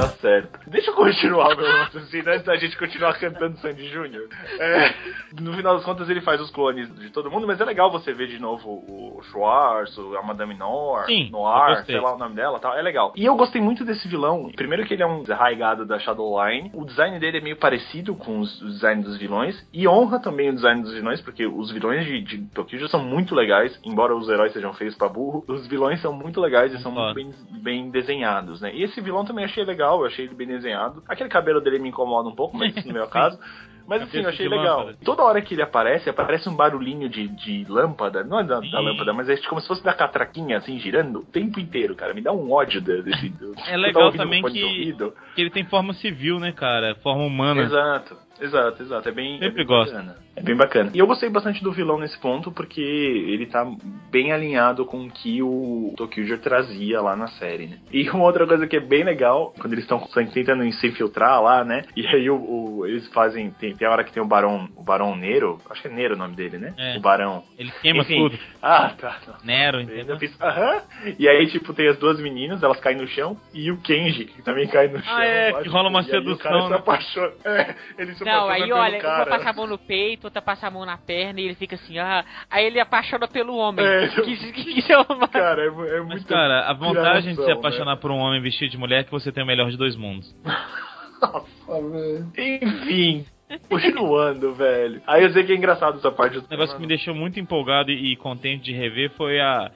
[0.00, 0.58] Tá certo.
[0.66, 4.28] Deixa eu continuar o meu raciocínio antes da gente continuar cantando Sandy Júnior.
[4.58, 4.94] É,
[5.38, 8.12] no final das contas, ele faz os clones de todo mundo, mas é legal você
[8.14, 12.58] ver de novo o Schwartz, a Madame Noir, Sim, Noir, sei lá o nome dela
[12.58, 12.74] tal.
[12.74, 13.12] É legal.
[13.14, 14.50] E eu gostei muito desse vilão.
[14.56, 16.70] Primeiro que ele é um arraigado da Shadowline.
[16.72, 19.68] O design dele é meio parecido com os, os designs dos vilões.
[19.72, 23.02] E honra também o design dos vilões, porque os vilões de, de Tokyo já são
[23.02, 23.78] muito legais.
[23.84, 27.14] Embora os heróis sejam feios pra burro, os vilões são muito legais e são muito
[27.14, 28.74] bem, bem desenhados, né?
[28.74, 31.02] E esse vilão também achei legal, eu achei ele bem desenhado.
[31.08, 33.38] Aquele cabelo dele me incomoda um pouco, mas isso não é o caso.
[33.88, 34.78] Mas assim, eu achei legal.
[34.80, 34.98] lâmpada.
[35.04, 38.22] Toda hora que ele aparece, aparece um barulhinho de, de lâmpada.
[38.22, 41.24] Não é da, da lâmpada, mas é como se fosse da catraquinha, assim, girando o
[41.24, 42.14] tempo inteiro, cara.
[42.14, 43.28] Me dá um ódio de- desse.
[43.30, 44.92] do- É legal também no que,
[45.34, 46.94] que ele tem forma civil, né, cara?
[47.02, 47.62] Forma humana.
[47.62, 49.08] Exato, exato, exato.
[49.08, 49.92] É bem, é Sempre bem gosto.
[49.92, 50.16] bacana.
[50.36, 50.90] É bem bacana.
[50.94, 53.66] E eu gostei bastante do vilão nesse ponto, porque ele tá
[54.10, 57.78] bem alinhado com o que o Tokyo trazia lá na série, né?
[57.92, 60.00] E uma outra coisa que é bem legal, quando eles estão
[60.32, 61.82] tentando se infiltrar lá, né?
[61.96, 63.50] E aí o, o- eles fazem.
[63.50, 66.14] Tem, tem a hora que tem o Barão, o Barão Nero, acho que é Nero
[66.14, 66.72] o nome dele, né?
[66.78, 66.96] É.
[66.96, 67.42] O Barão.
[67.58, 68.16] Ele queima Enfim.
[68.28, 68.38] tudo.
[68.62, 69.18] Ah, tá.
[69.44, 70.18] Nero, Eu ainda entendeu?
[70.18, 70.80] fiz, aham.
[71.18, 74.42] E aí, tipo, tem as duas meninas, elas caem no chão, e o Kenji, que
[74.42, 75.14] também cai no chão.
[75.16, 76.76] Ah, é, que rola uma e aí o cara sedução, se né?
[76.76, 77.32] apaixona.
[77.44, 79.16] É, ele se Não, aí olha, cara.
[79.24, 81.74] uma passa a mão no peito, outra passa a mão na perna e ele fica
[81.76, 82.24] assim, ah.
[82.50, 83.84] Aí ele apaixona pelo homem.
[83.84, 85.28] É, que, que, que é uma...
[85.28, 86.26] Cara, é, é Mas, muito.
[86.26, 89.10] cara, a vantagem de se piração, apaixonar por um homem vestido de mulher é que
[89.10, 90.34] você tem o melhor de dois mundos.
[92.36, 93.26] Enfim.
[93.68, 95.02] Continuando, velho.
[95.06, 96.38] Aí eu sei que é engraçado essa parte.
[96.38, 99.70] O negócio que me deixou muito empolgado e, e contente de rever foi a.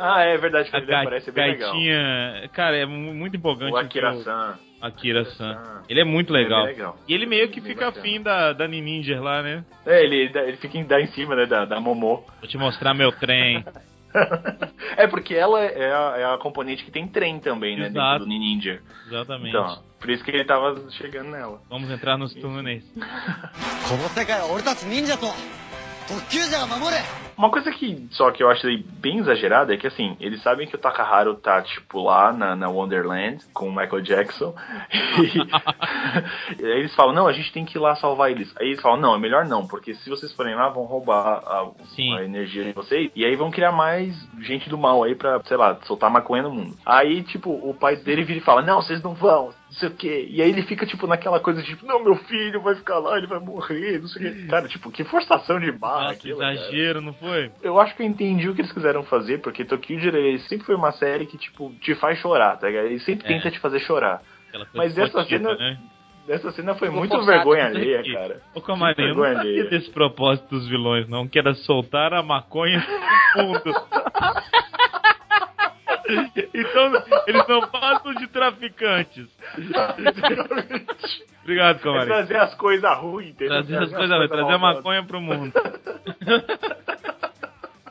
[0.00, 1.74] Ah, é verdade que A ele aparece é bem legal.
[2.52, 3.72] Cara, é mu- muito empolgante.
[3.72, 4.56] O Akira ver San.
[4.80, 5.82] Akira-san.
[5.88, 6.64] Ele é muito Ele é legal.
[6.64, 6.96] bem legal.
[7.08, 8.04] E ele meio que Bem fica bacana.
[8.06, 9.64] afim da, da Ninja lá, né?
[9.86, 12.22] É, ele, ele fica em, dá em cima, né, da, da Momô.
[12.40, 13.64] Vou te mostrar meu trem.
[14.96, 17.86] É porque ela é a, é a componente que tem trem também, né?
[17.88, 18.20] Exato.
[18.20, 18.80] Dentro do Ninja.
[19.06, 19.50] Exatamente.
[19.50, 21.60] Então, por isso que ele tava chegando nela.
[21.68, 22.82] Vamos entrar nos túneis.
[27.38, 28.66] Uma coisa que só que eu acho
[29.00, 32.68] bem exagerada é que assim, eles sabem que o Takaharo tá, tipo, lá na, na
[32.68, 34.54] Wonderland com o Michael Jackson.
[36.58, 38.52] E, aí eles falam, não, a gente tem que ir lá salvar eles.
[38.58, 41.70] Aí eles falam, não, é melhor não, porque se vocês forem lá, vão roubar a,
[42.18, 43.10] a energia de vocês.
[43.14, 46.50] E aí vão criar mais gente do mal aí pra, sei lá, soltar maconha no
[46.50, 46.76] mundo.
[46.84, 49.92] Aí, tipo, o pai dele vira e fala, não, vocês não vão, não sei o
[49.94, 50.26] quê.
[50.30, 53.16] E aí ele fica, tipo, naquela coisa de, tipo, não, meu filho vai ficar lá,
[53.18, 54.46] ele vai morrer, não sei o quê.
[54.48, 56.54] Cara, tipo, que forçação de barra Nossa, aquilo, cara.
[56.54, 57.50] exagero, não foi?
[57.62, 60.74] Eu acho que eu entendi o que eles quiseram fazer, porque Tokyo ele sempre foi
[60.74, 62.86] uma série que, tipo, te faz chorar, tá ligado?
[62.86, 63.28] Ele sempre É.
[63.36, 64.22] tenta te fazer chorar.
[64.74, 65.78] Mas essa cena- né?
[66.26, 68.12] Essa cena foi muito forçado, vergonha isso alheia, aqui.
[68.12, 68.42] cara.
[68.54, 69.64] Ô, Camarinho, eu não sabia alheia.
[69.70, 72.84] desse propósito dos vilões, não, que era soltar a maconha
[73.36, 73.62] no mundo.
[76.54, 76.92] então,
[77.26, 79.26] eles não passam de traficantes.
[81.42, 82.06] Obrigado, É Camarinho.
[82.06, 83.62] trazer as coisas ruins, entendeu?
[83.64, 85.52] Trazer as coisas, trazer a maconha pro mundo.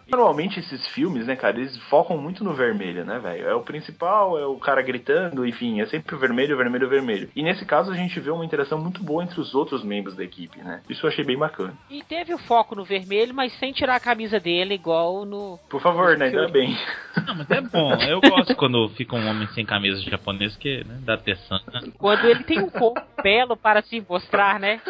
[0.09, 3.47] Normalmente esses filmes, né, cara, eles focam muito no vermelho, né, velho?
[3.47, 7.29] É o principal, é o cara gritando, enfim, é sempre o vermelho, vermelho, vermelho.
[7.35, 10.23] E nesse caso a gente vê uma interação muito boa entre os outros membros da
[10.23, 10.81] equipe, né?
[10.89, 11.73] Isso eu achei bem bacana.
[11.89, 15.59] E teve o foco no vermelho, mas sem tirar a camisa dele, igual no.
[15.69, 16.25] Por favor, né?
[16.25, 16.77] Ainda bem.
[17.25, 17.93] Não, mas é bom.
[18.03, 21.59] Eu gosto quando fica um homem sem camisa japonês, que né, dá atenção.
[21.97, 24.81] Quando ele tem um corpo belo para se mostrar, né?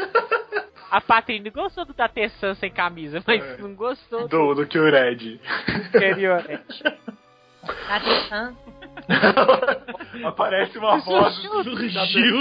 [0.90, 5.40] A Patrícia gostou do Tatesan sem camisa, mas não gostou do Do, do Kyured.
[5.94, 6.44] anterior.
[7.88, 8.56] Tatesan.
[10.24, 12.34] Aparece uma voz Surgiu.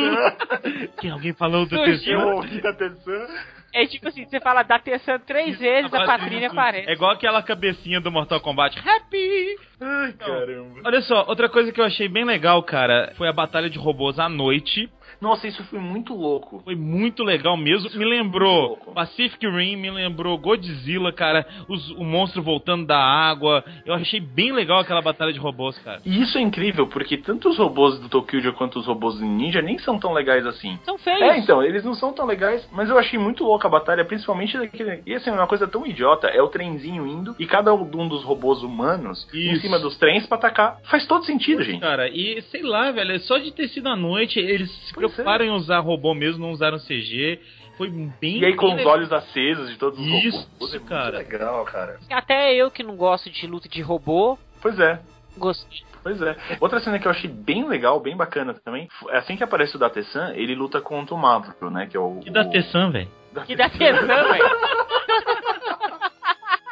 [0.99, 2.21] Que alguém falou do Surgiu.
[2.21, 2.37] Eu atenção.
[2.37, 3.27] ouvi atenção.
[3.75, 6.89] É tipo assim, você fala Tatesan três vezes, a Patrícia aparece.
[6.89, 8.79] É igual aquela cabecinha do Mortal Kombat.
[8.79, 9.57] Happy!
[9.81, 10.81] Ai, caramba.
[10.85, 14.19] Olha só, outra coisa que eu achei bem legal, cara, foi a batalha de robôs
[14.19, 14.89] à noite.
[15.21, 16.61] Nossa, isso foi muito louco.
[16.65, 17.89] Foi muito legal mesmo.
[17.99, 18.77] Me lembrou.
[18.95, 21.47] Pacific Rim, me lembrou Godzilla, cara.
[21.69, 23.65] Os- o monstro voltando da água.
[23.85, 26.01] Eu achei bem legal aquela batalha de robôs, cara.
[26.05, 29.63] E isso é incrível, porque tanto os robôs do Tokyo quanto os robôs do Ninja
[29.63, 30.79] nem são tão legais assim.
[30.85, 31.21] São feios.
[31.23, 34.57] É, então, eles não são tão legais, mas eu achei muito louca a batalha, principalmente
[34.59, 35.03] daquele.
[35.07, 38.63] E assim, uma coisa tão idiota, é o trenzinho indo e cada um dos robôs
[38.63, 39.63] humanos em Isso.
[39.63, 40.79] cima dos trens pra atacar.
[40.85, 41.81] Faz todo sentido, gente.
[41.81, 45.45] Cara, e sei lá, velho, é só de ter sido à noite, eles se preocuparam
[45.45, 47.41] em usar robô mesmo, não usaram CG.
[47.77, 48.39] Foi bem.
[48.39, 48.93] E aí com bem os legal.
[48.95, 50.75] olhos acesos de todos os Isso, robôs.
[50.75, 51.19] É muito cara.
[51.19, 51.99] legal, cara.
[52.11, 54.99] Até eu que não gosto de luta de robô, Pois é.
[55.37, 55.83] gostei.
[56.03, 56.37] Pois é.
[56.61, 59.79] Outra cena que eu achei bem legal, bem bacana também, é assim que aparece o
[59.79, 61.87] Datesan, ele luta contra o Mavro, né?
[61.87, 62.21] Que é o.
[62.21, 63.09] Que tesão, velho.
[63.45, 64.45] Que dá tesão, velho.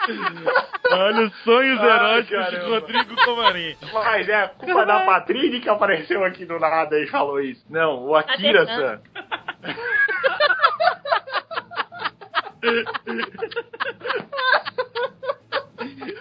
[0.91, 2.69] Olha os sonhos Ai, eróticos de caramba.
[2.79, 3.77] Rodrigo Comarim.
[3.93, 7.65] Mas é a culpa da Patrine que apareceu aqui do nada e falou isso.
[7.71, 9.01] Não, o Akira-san.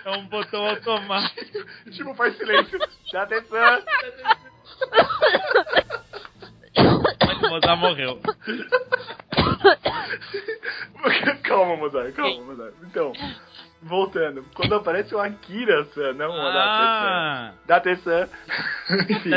[0.05, 1.65] É um botão automático.
[1.91, 2.79] tipo, faz silêncio.
[3.11, 3.83] Dá atenção.
[7.43, 8.19] O Mozart morreu.
[11.43, 12.73] calma, Mozart, calma, Mozart.
[12.83, 13.13] Então,
[13.83, 14.43] voltando.
[14.55, 17.53] Quando aparece o Akira-san, não o Ah.
[17.69, 18.27] Atenção.
[19.09, 19.29] Enfim,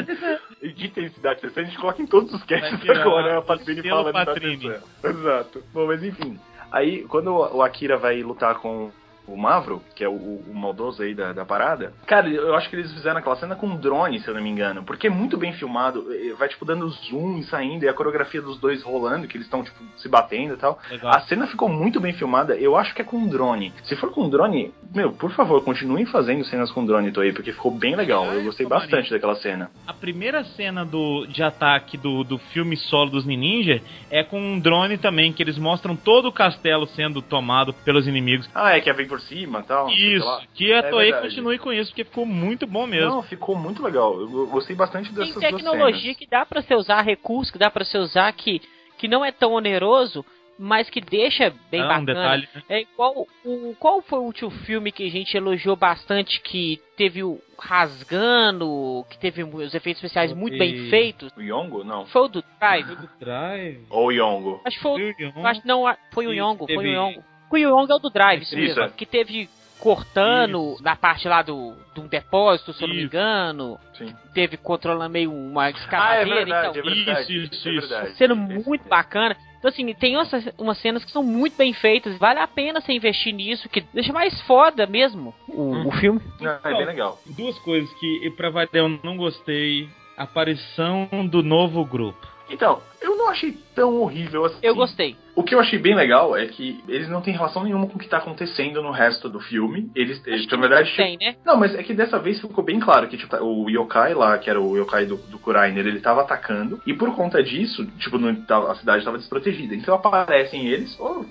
[1.23, 4.69] Dá atenção, a gente coloca em todos os casts agora, a Patrine selo fala Patrine.
[4.69, 4.89] atenção.
[5.11, 5.63] Exato.
[5.73, 6.39] Bom, mas enfim.
[6.73, 8.91] Aí, quando o Akira vai lutar com
[9.27, 12.77] o Mavro, que é o, o maldoso aí da, da parada, cara, eu acho que
[12.77, 15.53] eles fizeram aquela cena com drone, se eu não me engano, porque é muito bem
[15.53, 16.07] filmado,
[16.39, 19.63] vai tipo dando zoom e saindo, e a coreografia dos dois rolando, que eles estão
[19.63, 20.79] tipo se batendo e tal.
[20.91, 21.15] Legal.
[21.15, 23.73] A cena ficou muito bem filmada, eu acho que é com drone.
[23.85, 27.71] Se for com drone, meu, por favor, continuem fazendo cenas com drone, Toei, porque ficou
[27.71, 28.27] bem legal.
[28.27, 28.87] Eu gostei Tomaria.
[28.87, 29.71] bastante daquela cena.
[29.87, 34.59] A primeira cena do, de ataque do, do filme solo dos Ninja é com um
[34.59, 38.49] drone também, que eles mostram todo o castelo sendo tomado pelos inimigos.
[38.55, 39.87] Ah, é que vem por cima e tal.
[39.87, 40.43] não Isso, lá.
[40.55, 41.29] que a É Toei verdade.
[41.35, 43.09] continue com isso, porque ficou muito bom mesmo.
[43.11, 44.21] Não, ficou muito legal.
[44.21, 47.71] Eu gostei bastante Tem dessas duas tecnologia que dá pra você usar, recurso que dá
[47.71, 48.61] pra você usar que,
[48.99, 50.25] que não é tão oneroso,
[50.59, 52.05] mas que deixa bem Ah, um bacana.
[52.07, 52.63] detalhe, né?
[52.69, 57.23] É igual o qual foi o último filme que a gente elogiou bastante que teve
[57.23, 61.31] o rasgando, que teve os efeitos especiais muito bem feitos?
[61.37, 61.85] O Yongo?
[61.85, 62.07] Não.
[62.07, 62.97] Foi o do Drive?
[63.21, 63.81] Drive.
[63.91, 64.61] Ou o Yongo.
[64.65, 65.47] Acho que foi o Foi o Yongo.
[65.47, 67.25] Acho não, foi o Yongo, foi o teve- Yongo.
[67.51, 68.83] O Yongo é o do Drive, isso, Isso, mesmo.
[68.83, 68.89] é.
[68.97, 73.15] Que teve cortando na parte lá do, de um depósito, se eu não me Isso.
[73.15, 73.79] engano.
[73.97, 74.13] Sim.
[74.35, 76.91] Teve controlando meio uma Ah, é verdade, então.
[76.91, 77.37] é verdade.
[77.45, 78.17] Isso, isso, é isso.
[78.17, 79.37] Sendo Esse- muito bacana.
[79.59, 82.17] Então, assim, tem essas, umas cenas que são muito bem feitas.
[82.19, 86.21] Vale a pena você investir nisso, que deixa mais foda mesmo o, o filme.
[86.41, 87.19] Não, é bem legal.
[87.27, 89.89] Duas coisas que, pra variar, eu não gostei.
[90.17, 92.27] Aparição do novo grupo.
[92.49, 94.59] Então, eu não achei tão horrível assim.
[94.63, 95.17] Eu gostei.
[95.35, 97.99] O que eu achei bem legal é que eles não têm relação nenhuma com o
[97.99, 99.91] que tá acontecendo no resto do filme.
[99.95, 101.37] Eles, eles na verdade, tem, né?
[101.45, 104.39] Não, mas é que dessa vez ficou bem claro que tipo, tá- o yokai lá,
[104.39, 106.81] que era o yokai do, do Kurainer, ele tava atacando.
[106.87, 109.75] E por conta disso, tipo, no- tá- a cidade tava desprotegida.
[109.75, 110.97] Então aparecem eles.
[110.99, 111.23] oh,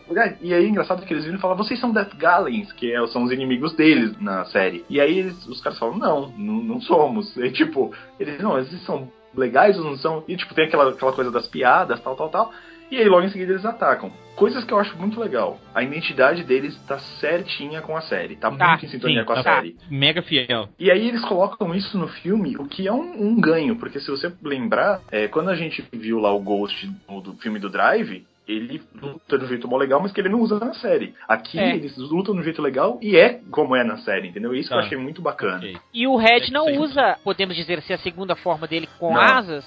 [0.42, 3.08] e aí é engraçado que eles viram e falam, vocês são Death Galens, que é-
[3.08, 4.86] são os inimigos deles na série.
[4.88, 7.36] E aí eles- os caras falam, não, não, não somos.
[7.46, 10.24] E tipo, eles não, eles são legais ou não são?
[10.28, 12.54] E tipo, tem aquela, aquela coisa das piadas, tal, tal, tal.
[12.92, 14.12] E aí logo em seguida eles atacam.
[14.36, 15.60] Coisas que eu acho muito legal.
[15.74, 18.36] A identidade deles tá certinha com a série.
[18.36, 19.56] Tá, Tá, muito em sintonia sim, com a tá.
[19.56, 19.76] série.
[19.90, 20.70] Mega fiel.
[20.78, 24.12] E aí eles colocam isso no filme, o que é um, um ganho, porque se
[24.12, 28.24] você lembrar, é, quando a gente viu lá o Ghost do, do filme do Drive,
[28.48, 31.14] ele luta de um jeito mó legal, mas que ele não usa na série.
[31.28, 31.76] Aqui É.
[31.76, 34.54] eles lutam de um jeito legal e é como é na série, entendeu?
[34.54, 34.86] Isso que eu Tá.
[34.86, 35.58] achei muito bacana.
[35.58, 35.78] Ok.
[35.94, 36.78] E o Red É, não sim.
[36.78, 39.22] usa, podemos dizer assim, a segunda forma dele com Não.
[39.22, 39.66] asas,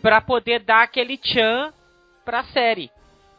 [0.00, 1.72] pra poder dar aquele tchan
[2.24, 2.90] pra série.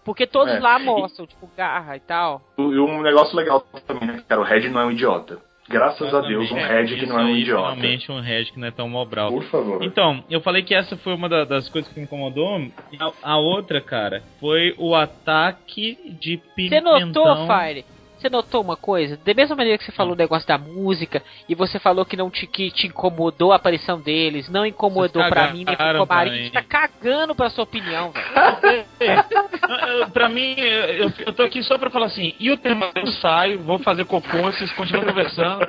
[0.03, 0.59] Porque todos É.
[0.59, 2.41] lá mostram, tipo, garra e tal.
[2.57, 4.41] E um negócio legal também, né, cara?
[4.41, 5.39] O Red não é um idiota.
[5.71, 6.55] Graças a Deus, um.
[6.55, 7.69] Red que Isso não é um aí, idiota.
[7.75, 9.31] Finalmente um Red que não é tão mobral.
[9.31, 9.83] Por favor.
[9.83, 12.59] Então, eu falei que essa foi uma da- das coisas que me incomodou.
[12.91, 16.99] E A, a outra, cara, foi o ataque de Você pimentão.
[17.07, 17.85] notou, Fire?
[18.21, 19.17] Você notou uma coisa?
[19.17, 22.29] Da mesma maneira que você falou o negócio da música, e você falou que não
[22.29, 26.51] te, que te incomodou a aparição deles, não incomodou pra mim, nem pro Comarim, você
[26.51, 28.85] tá cagando pra sua opinião, velho.
[29.01, 33.07] Eu- pra mim, eu, eu tô aqui só pra falar assim, e o tema eu
[33.07, 35.67] saio, vou fazer cocô, vocês continuam conversando.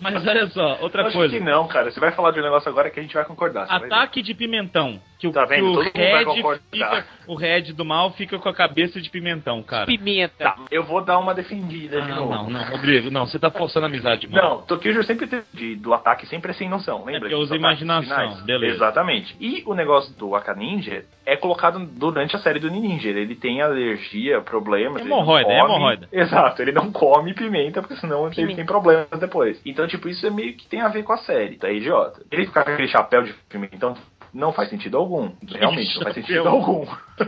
[0.00, 1.36] Mas olha só, outra Acho coisa.
[1.36, 1.90] que não, cara.
[1.90, 3.66] Você vai falar de um negócio agora que a gente vai concordar.
[3.66, 3.86] você vai.
[3.88, 4.98] Ataque de pimentão.
[5.22, 5.62] Que o, Tá vendo?
[5.62, 7.06] que o Todo mundo vai Red fica.
[7.28, 9.86] O Red do mal fica com a cabeça de pimentão, cara.
[9.86, 10.32] Pimenta.
[10.36, 12.32] Tá, eu vou dar uma defendida de Ah, novo.
[12.34, 14.42] não, não, Rodrigo, não, você tá forçando a amizade, mano.
[14.42, 17.16] Não, Tokyo sempre teve de- do ataque sempre é sem noção, lembra?
[17.16, 18.42] É porque usa Dos ataques imaginação, finais?
[18.44, 18.74] beleza.
[18.74, 19.36] Exatamente.
[19.40, 23.08] E o negócio do Aka Ninja é colocado durante a série do Ninja.
[23.08, 25.00] Ele tem alergia, problemas.
[25.02, 26.08] ele não Hemorroida, é hemorroida.
[26.12, 28.56] Exato, ele não come pimenta, porque senão ele Pimenta.
[28.56, 29.60] tem problemas depois.
[29.64, 32.22] Então, tipo, isso é meio que tem a ver com a série, tá idiota.
[32.30, 33.94] Ele ficar com aquele chapéu de pimentão
[34.32, 35.30] não faz sentido algum.
[35.48, 36.86] Realmente, não faz sentido algum.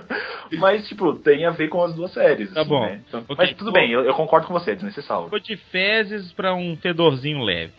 [0.58, 2.52] Mas, tipo, tem a ver com as duas séries.
[2.52, 2.80] Tá assim, bom.
[2.80, 3.00] né?
[3.06, 3.36] Então, Ok.
[3.36, 5.24] Mas tudo bem, eu, eu concordo com você, é desnecessário.
[5.24, 7.72] Ficou de fezes pra um fedorzinho leve.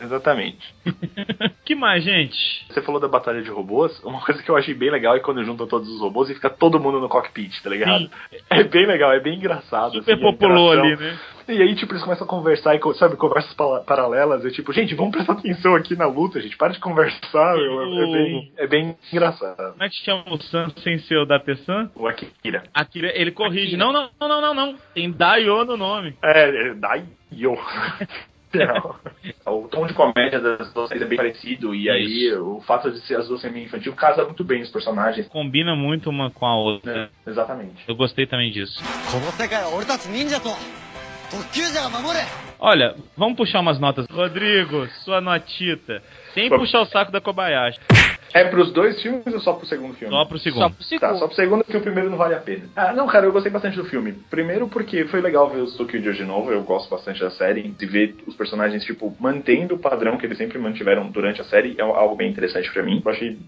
[0.00, 0.74] Exatamente.
[1.64, 2.66] que mais, gente?
[2.68, 5.44] Você falou da batalha de robôs, uma coisa que eu achei bem legal é quando
[5.44, 8.04] juntam todos os robôs e fica todo mundo no cockpit, tá ligado?
[8.04, 8.10] Sim.
[8.48, 9.98] É bem legal, é bem engraçado.
[9.98, 11.18] Super assim, populou ali, né?
[11.48, 14.44] E aí, tipo, eles começam a conversar e, sabe, conversas paralelas.
[14.44, 16.56] É tipo, gente, vamos prestar atenção aqui na luta, gente.
[16.56, 17.56] Para de conversar.
[17.56, 19.72] É, é bem, é bem engraçado.
[19.72, 21.90] Como é que chama o Sam sem ser o da Tessan?
[21.94, 22.64] O Akira.
[22.74, 23.74] Akira, ele corrige.
[23.74, 23.78] Akira.
[23.78, 24.76] Não, não, não, não, não, não.
[24.94, 26.14] Tem Daio no nome.
[26.22, 27.06] É, é Daio.
[29.46, 33.00] O tom de comédia das duas séries é bem parecido, e aí o fato de
[33.00, 35.28] ser as duas serem infantil casa muito bem os personagens.
[35.28, 37.10] Combina muito uma com a outra.
[37.26, 37.84] É, exatamente.
[37.86, 38.82] Eu gostei também disso.
[42.58, 44.06] Olha, vamos puxar umas notas.
[44.10, 46.02] Rodrigo, sua notita.
[46.34, 47.78] Sem puxar o saco da Kobayashi.
[48.34, 50.12] É pros dois filmes ou só pro segundo filme?
[50.14, 50.60] Só pro segundo.
[50.62, 51.00] Só pro segundo.
[51.00, 52.64] Tá, só pro segundo, porque o primeiro não vale a pena.
[52.76, 54.12] Ah, não, cara, eu gostei bastante do filme.
[54.30, 57.86] Primeiro porque foi legal ver os Tokyo de novo, eu gosto bastante da série, de
[57.86, 61.82] ver os personagens, tipo, mantendo o padrão que eles sempre mantiveram durante a série, é
[61.82, 63.00] algo bem interessante pra mim.
[63.04, 63.38] Eu achei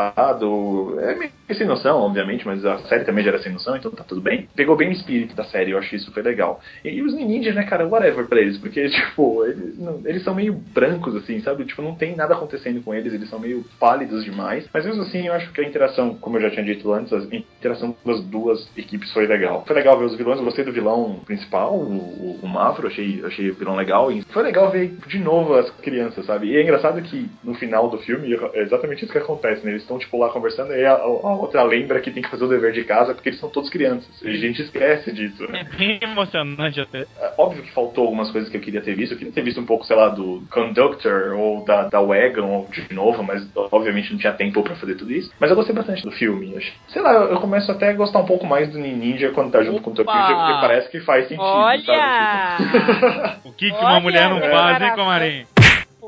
[0.00, 3.90] engraçado, é meio sem noção, obviamente, mas a série também já era sem noção, então
[3.90, 4.48] tá tudo bem.
[4.54, 6.60] Pegou bem o espírito da série, eu acho que isso foi legal.
[6.84, 10.34] E, e os ninjas, né, cara, whatever pra eles, porque, tipo, eles, não- eles são
[10.34, 11.64] meio brancos, assim, sabe?
[11.64, 15.26] Tipo, não tem nada acontecendo com eles, eles são meio pálidos demais, mas mesmo assim,
[15.26, 18.70] eu acho que a interação, como eu já tinha dito antes, a interação das duas
[18.76, 19.64] equipes foi legal.
[19.66, 23.50] Foi legal ver os vilões, eu gostei do vilão principal, o, o, Mavro, achei, achei
[23.50, 26.48] o vilão legal, e foi legal ver de novo as crianças, sabe?
[26.48, 29.72] E é engraçado que no final do filme é exatamente isso que acontece, né?
[29.72, 32.48] Eles estão, tipo, lá conversando, e a, a outra lembra que tem que fazer o
[32.48, 34.20] dever de casa, porque eles são todos crianças.
[34.22, 35.44] E a gente esquece disso.
[35.44, 37.02] É bem emocionante até.
[37.18, 39.12] É Óbvio que faltou algumas coisas que eu queria ter visto.
[39.12, 42.94] Eu queria ter visto um pouco, sei lá, do Conductor ou da, da Wagon de
[42.94, 45.30] novo, mas obviamente não tinha tempo pra fazer tudo isso.
[45.40, 46.52] Mas eu gostei bastante do filme.
[46.52, 49.50] Eu achei- Sei lá, eu começo até a gostar um pouco mais do Ninja quando
[49.50, 50.34] tá junto com o Tokyo, Opa!
[50.46, 51.82] porque parece que faz sentido, Olha!
[51.84, 53.40] sabe?
[53.44, 55.46] O que, que Olha, uma mulher não faz, hein, maravilha.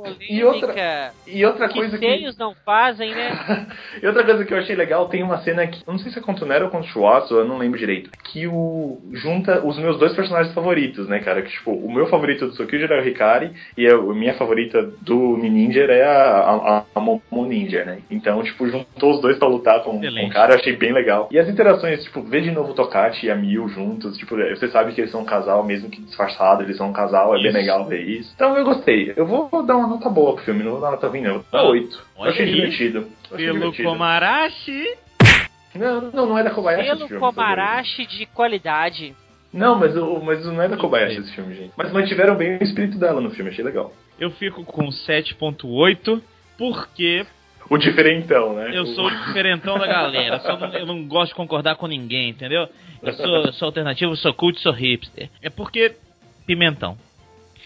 [0.02, 0.26] Comarim?
[0.28, 1.12] E outra- Polêmica.
[1.26, 2.38] E outra que coisa que.
[2.38, 3.66] não fazem, né?
[4.02, 5.82] E outra coisa que eu achei legal, tem uma cena que.
[5.86, 7.78] eu Não sei se é contra o Nero ou contra o Schwartz, eu não lembro
[7.78, 8.10] direito.
[8.24, 9.00] Que o.
[9.12, 11.42] junta os meus dois personagens favoritos, né, cara?
[11.42, 15.36] Que, tipo, o meu favorito do Tsukyuja é o Hikari e a minha favorita do
[15.36, 17.98] Ninja é a, a, a Momo Ninja, né?
[18.10, 21.28] Então, tipo, juntou os dois pra lutar com, com o cara, eu achei bem legal.
[21.30, 24.68] E as interações, tipo, ver de novo o Tokachi e a Miu juntos, tipo, você
[24.68, 27.48] sabe que eles são um casal, mesmo que disfarçado, eles são um casal, é bem
[27.48, 27.56] Isso.
[27.58, 28.32] legal ver isso.
[28.34, 29.12] Então eu gostei.
[29.16, 31.30] Eu vou dar uma nota boa pro filme, não vou dar nota ruim, não.
[31.30, 32.02] Eu vou dar Ah, 8.
[32.18, 32.52] Eu achei aí.
[32.54, 32.98] divertido.
[32.98, 33.04] Eu
[33.36, 33.88] achei Pelo divertido.
[33.88, 34.94] Komarashi.
[35.74, 37.20] Não, não, não é da Kobayashi esse Pelo filme.
[37.20, 37.42] por favor.
[37.50, 39.14] Komarashi de qualidade.
[39.52, 41.72] Não, mas, o- mas não é da Kobayashi esse filme, gente.
[41.76, 43.92] Mas mantiveram bem o espírito dela no filme, achei legal.
[44.18, 46.22] Eu fico com 7.8
[46.58, 47.26] porque
[47.70, 48.70] O diferentão, né?
[48.74, 50.38] eu sou o diferentão da galera.
[50.40, 52.68] Só não- eu não gosto de concordar com ninguém, entendeu?
[53.02, 55.28] Eu sou, eu sou alternativo, sou cult, sou hipster.
[55.42, 55.94] É porque
[56.46, 56.96] pimentão.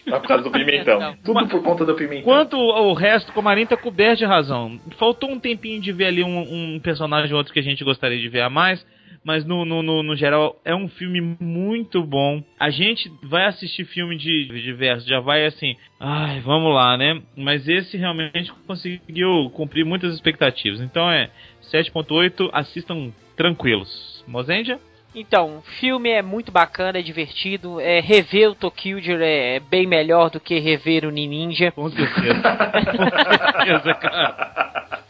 [0.06, 0.98] Por causa do pimentão.
[0.98, 1.16] Pimentão.
[1.24, 2.20] Tudo por conta do pimentão.
[2.20, 4.78] Enquanto o resto, Comarim tá coberto de razão.
[4.98, 8.18] Faltou um tempinho de ver ali um, um personagem ou outro que a gente gostaria
[8.18, 8.86] de ver a mais.
[9.24, 12.40] Mas no, no, no, no geral é um filme muito bom.
[12.60, 17.20] A gente vai assistir filme de de diversos, já vai assim, ai, vamos lá, né?
[17.36, 20.80] Mas esse realmente conseguiu cumprir muitas expectativas.
[20.80, 21.28] Então é
[21.72, 24.24] 7.8, assistam tranquilos.
[24.28, 24.78] Mozendia?
[25.18, 27.80] Então, o filme é muito bacana, é divertido.
[27.80, 31.72] É, rever o Tokyo é bem melhor do que rever o Ninja.
[31.72, 32.42] Com certeza.
[32.42, 35.02] Com certeza, cara.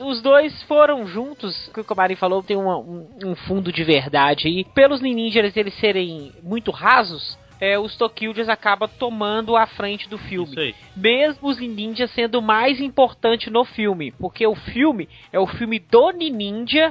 [0.00, 3.84] Os dois foram juntos, o que o Comarim falou, tem uma- um, um fundo de
[3.84, 4.64] verdade aí.
[4.64, 10.54] Pelos ninjas eles serem muito rasos, é, os Tokyo acabam tomando a frente do filme.
[10.96, 16.10] Mesmo os ninjas sendo mais importante no filme, porque o filme é o filme do
[16.10, 16.90] Ninja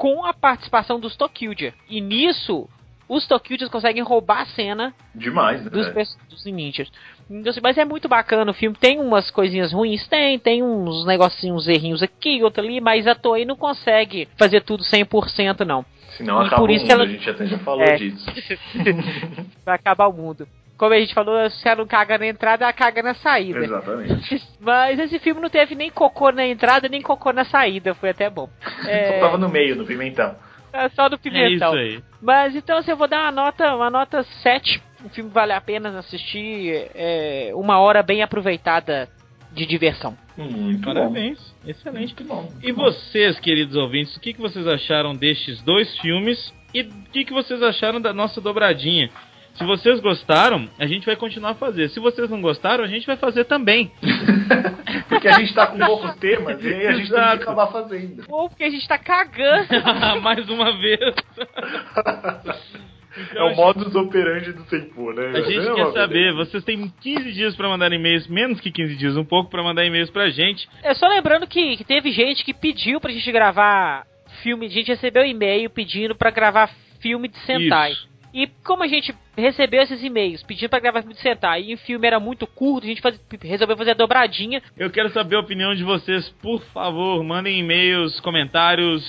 [0.00, 1.74] com a participação dos Tokyuja.
[1.86, 2.66] E nisso,
[3.06, 5.68] os Tokyujas conseguem roubar a cena Demais, né?
[5.70, 6.90] dos, dos ninjas.
[7.28, 8.74] Então, assim, mas é muito bacana o filme.
[8.80, 13.14] Tem umas coisinhas ruins, tem, tem uns negocinhos, uns errinhos aqui, outro ali, mas a
[13.14, 15.84] Toei não consegue fazer tudo 100% não.
[16.16, 17.96] Senão E acaba por o isso mundo, ela- a gente até já falou É.
[17.96, 18.24] disso.
[19.66, 20.48] Vai acabar o mundo.
[20.80, 23.58] Como a gente falou, se ela não caga na entrada, ela caga na saída.
[23.58, 24.42] Exatamente.
[24.58, 28.30] Mas esse filme não teve nem cocô na entrada, nem cocô na saída, foi até
[28.30, 28.48] bom.
[28.86, 30.34] É, Só tava no meio, no pimentão.
[30.72, 31.78] é só do É pimentão.
[31.78, 32.02] isso aí.
[32.22, 34.82] Mas então assim, eu vou dar uma nota, uma nota 7.
[35.04, 36.90] O filme vale a pena assistir.
[36.94, 39.06] É uma hora bem aproveitada
[39.52, 40.16] de diversão.
[40.34, 41.54] Muito Parabéns.
[41.66, 42.14] Excelente.
[42.14, 42.48] Muito bom.
[42.62, 46.54] E vocês, queridos ouvintes, o que, que vocês acharam destes dois filmes?
[46.72, 49.10] E o que, que vocês acharam da nossa dobradinha?
[49.54, 51.88] Se vocês gostaram, a gente vai continuar a fazer.
[51.90, 53.92] Se vocês não gostaram, a gente vai fazer também.
[55.08, 57.36] Porque a gente tá com poucos temas e aí a gente tem Exato.
[57.38, 58.24] que acabar fazendo.
[58.28, 59.68] Ou porque a gente tá cagando.
[60.22, 61.14] Mais uma vez.
[63.34, 65.32] É o modus operandi do Senpu, né?
[65.34, 68.96] A gente Não, quer saber, vocês têm 15 dias pra mandar e-mails, menos que 15
[68.96, 70.68] dias, um pouco pra mandar e-mails pra gente.
[70.82, 74.06] É só lembrando que, que teve gente que pediu pra gente gravar
[74.42, 74.66] filme.
[74.66, 76.70] A gente recebeu e-mail pedindo pra gravar
[77.00, 77.92] filme de Sentai.
[77.92, 78.09] Isso.
[78.32, 81.78] E como a gente recebeu esses e-mails pedindo pra gravar filme de Sentai e o
[81.78, 84.62] filme era muito curto, a gente faz- resolveu fazer a dobradinha.
[84.76, 89.04] Eu quero saber a opinião de vocês, por favor, mandem e-mails, comentários,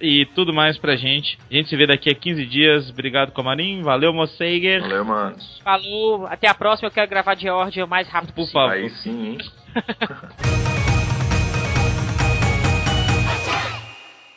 [0.00, 1.36] e tudo mais pra gente.
[1.50, 2.88] A gente se vê daqui a 15 dias.
[2.90, 3.82] Obrigado, Comarim.
[3.82, 4.80] Valeu, Moceiger.
[4.82, 5.36] Valeu, mano.
[5.64, 6.86] Falou, até a próxima.
[6.88, 8.60] Eu quero gravar de ordem o mais rápido Por possível.
[8.60, 8.74] favor.
[8.76, 9.38] Aí sim, hein?